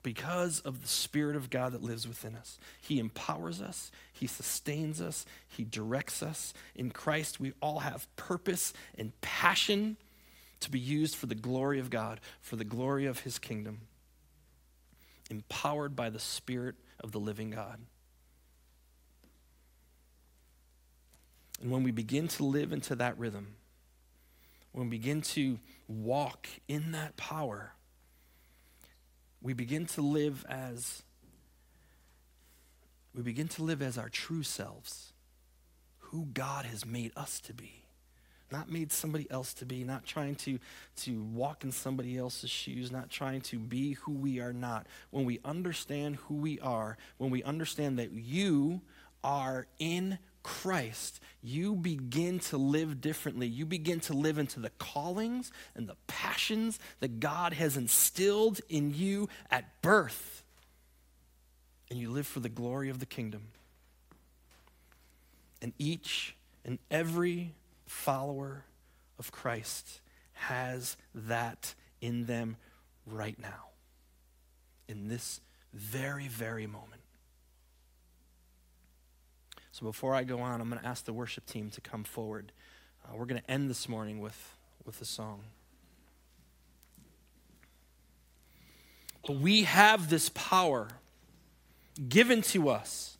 because 0.02 0.62
of 0.62 0.82
the 0.82 0.88
Spirit 0.88 1.36
of 1.36 1.52
God 1.52 1.74
that 1.74 1.84
lives 1.84 2.08
within 2.08 2.36
us. 2.36 2.58
He 2.82 2.98
empowers 2.98 3.62
us, 3.62 3.92
He 4.12 4.26
sustains 4.26 5.00
us, 5.00 5.28
He 5.48 5.64
directs 5.64 6.24
us. 6.24 6.56
In 6.76 6.90
Christ, 6.90 7.40
we 7.40 7.54
all 7.62 7.82
have 7.82 8.08
purpose 8.16 8.74
and 8.98 9.12
passion 9.22 9.96
to 10.62 10.72
be 10.72 10.80
used 10.80 11.16
for 11.16 11.28
the 11.28 11.36
glory 11.36 11.80
of 11.80 11.92
God, 11.92 12.20
for 12.42 12.56
the 12.56 12.64
glory 12.64 13.06
of 13.06 13.20
His 13.20 13.38
kingdom, 13.38 13.82
empowered 15.30 15.96
by 15.96 16.10
the 16.10 16.18
Spirit 16.18 16.74
of 17.00 17.12
the 17.12 17.20
living 17.20 17.52
God. 17.52 17.78
And 21.62 21.70
when 21.70 21.84
we 21.84 21.92
begin 21.92 22.28
to 22.30 22.44
live 22.44 22.74
into 22.74 22.96
that 22.96 23.20
rhythm, 23.20 23.54
when 24.72 24.90
we 24.90 24.98
begin 24.98 25.22
to 25.22 25.60
walk 25.90 26.48
in 26.68 26.92
that 26.92 27.18
power, 27.18 27.74
we 29.42 29.54
begin 29.54 29.86
to 29.88 30.02
live 30.02 30.46
as 30.48 31.04
we 33.16 33.24
begin 33.24 33.48
to 33.50 33.64
live 33.64 33.82
as 33.82 33.98
our 33.98 34.08
true 34.08 34.44
selves, 34.44 35.14
who 35.98 36.28
God 36.32 36.66
has 36.66 36.86
made 36.86 37.12
us 37.18 37.40
to 37.42 37.54
be. 37.54 37.84
Not 38.52 38.70
made 38.70 38.92
somebody 38.92 39.30
else 39.30 39.54
to 39.56 39.66
be, 39.66 39.84
not 39.84 40.06
trying 40.06 40.36
to, 40.36 40.60
to 40.98 41.24
walk 41.24 41.64
in 41.64 41.72
somebody 41.72 42.18
else's 42.18 42.50
shoes, 42.50 42.92
not 42.92 43.10
trying 43.10 43.42
to 43.42 43.60
be 43.60 43.94
who 43.94 44.14
we 44.14 44.40
are 44.40 44.54
not. 44.54 44.88
When 45.10 45.26
we 45.26 45.40
understand 45.44 46.16
who 46.16 46.36
we 46.36 46.60
are, 46.60 46.98
when 47.18 47.30
we 47.30 47.44
understand 47.44 48.00
that 48.00 48.12
you 48.12 48.82
are 49.24 49.68
in 49.80 50.18
Christ, 50.44 51.20
you 51.42 51.76
begin 51.76 52.40
to 52.40 52.58
live 52.58 53.02
differently. 53.02 53.48
You 53.48 53.66
begin 53.66 54.00
to 54.02 54.14
live 54.14 54.38
into 54.38 54.60
the 54.60 54.72
callings 54.72 55.52
and 55.76 55.88
the 55.88 55.96
passions 56.08 56.80
that 57.00 57.20
God 57.20 57.54
has 57.54 57.78
instilled 57.78 58.62
in 58.70 58.94
you 58.94 59.30
at 59.52 59.82
birth. 59.82 60.44
And 61.90 62.00
you 62.00 62.12
live 62.12 62.28
for 62.28 62.40
the 62.40 62.50
glory 62.50 62.90
of 62.90 63.00
the 63.00 63.06
kingdom. 63.06 63.48
And 65.62 65.74
each 65.78 66.36
and 66.64 66.80
every 66.90 67.54
follower 67.86 68.64
of 69.18 69.32
Christ 69.32 70.00
has 70.34 70.96
that 71.14 71.74
in 72.00 72.26
them 72.26 72.56
right 73.06 73.38
now, 73.40 73.70
in 74.88 75.10
this 75.10 75.42
very, 75.74 76.28
very 76.28 76.66
moment. 76.66 76.99
So 79.80 79.86
before 79.86 80.14
I 80.14 80.26
go 80.26 80.42
on, 80.42 80.60
I'm 80.60 80.70
going 80.70 80.82
to 80.82 80.88
ask 80.88 81.06
the 81.06 81.14
worship 81.14 81.46
team 81.46 81.70
to 81.70 81.80
come 81.80 82.04
forward. 82.04 82.52
Uh, 83.06 83.16
we're 83.16 83.26
going 83.26 83.42
to 83.42 83.50
end 83.50 83.70
this 83.70 83.88
morning 83.88 84.20
with, 84.20 84.58
with 84.86 85.00
a 85.02 85.06
song. 85.06 85.40
But 89.26 89.38
we 89.38 89.64
have 89.64 90.10
this 90.10 90.30
power 90.30 90.90
given 92.10 92.42
to 92.42 92.68
us, 92.68 93.18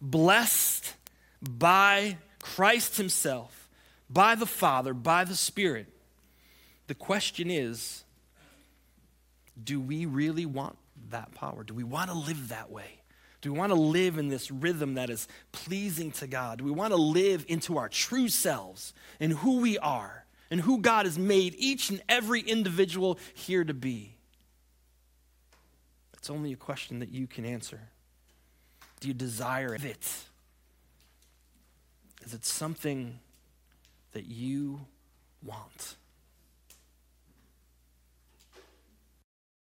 blessed 0.00 0.94
by 1.42 2.16
Christ 2.40 2.96
Himself, 2.96 3.68
by 4.08 4.36
the 4.36 4.46
Father, 4.46 4.94
by 4.94 5.24
the 5.24 5.36
Spirit. 5.36 5.88
The 6.86 6.94
question 6.94 7.50
is 7.50 8.04
do 9.62 9.78
we 9.80 10.06
really 10.06 10.46
want 10.46 10.78
that 11.10 11.34
power? 11.34 11.62
Do 11.62 11.74
we 11.74 11.84
want 11.84 12.08
to 12.08 12.16
live 12.16 12.48
that 12.48 12.70
way? 12.70 13.00
Do 13.44 13.52
we 13.52 13.58
want 13.58 13.72
to 13.72 13.78
live 13.78 14.16
in 14.16 14.28
this 14.28 14.50
rhythm 14.50 14.94
that 14.94 15.10
is 15.10 15.28
pleasing 15.52 16.12
to 16.12 16.26
God? 16.26 16.60
Do 16.60 16.64
we 16.64 16.70
want 16.70 16.92
to 16.92 16.96
live 16.96 17.44
into 17.46 17.76
our 17.76 17.90
true 17.90 18.30
selves 18.30 18.94
and 19.20 19.34
who 19.34 19.58
we 19.58 19.76
are 19.76 20.24
and 20.50 20.62
who 20.62 20.78
God 20.78 21.04
has 21.04 21.18
made 21.18 21.54
each 21.58 21.90
and 21.90 22.02
every 22.08 22.40
individual 22.40 23.18
here 23.34 23.62
to 23.62 23.74
be? 23.74 24.14
It's 26.14 26.30
only 26.30 26.54
a 26.54 26.56
question 26.56 27.00
that 27.00 27.10
you 27.10 27.26
can 27.26 27.44
answer. 27.44 27.80
Do 29.00 29.08
you 29.08 29.14
desire 29.14 29.74
it? 29.74 30.24
Is 32.24 32.32
it 32.32 32.46
something 32.46 33.18
that 34.12 34.24
you 34.24 34.86
want? 35.42 35.96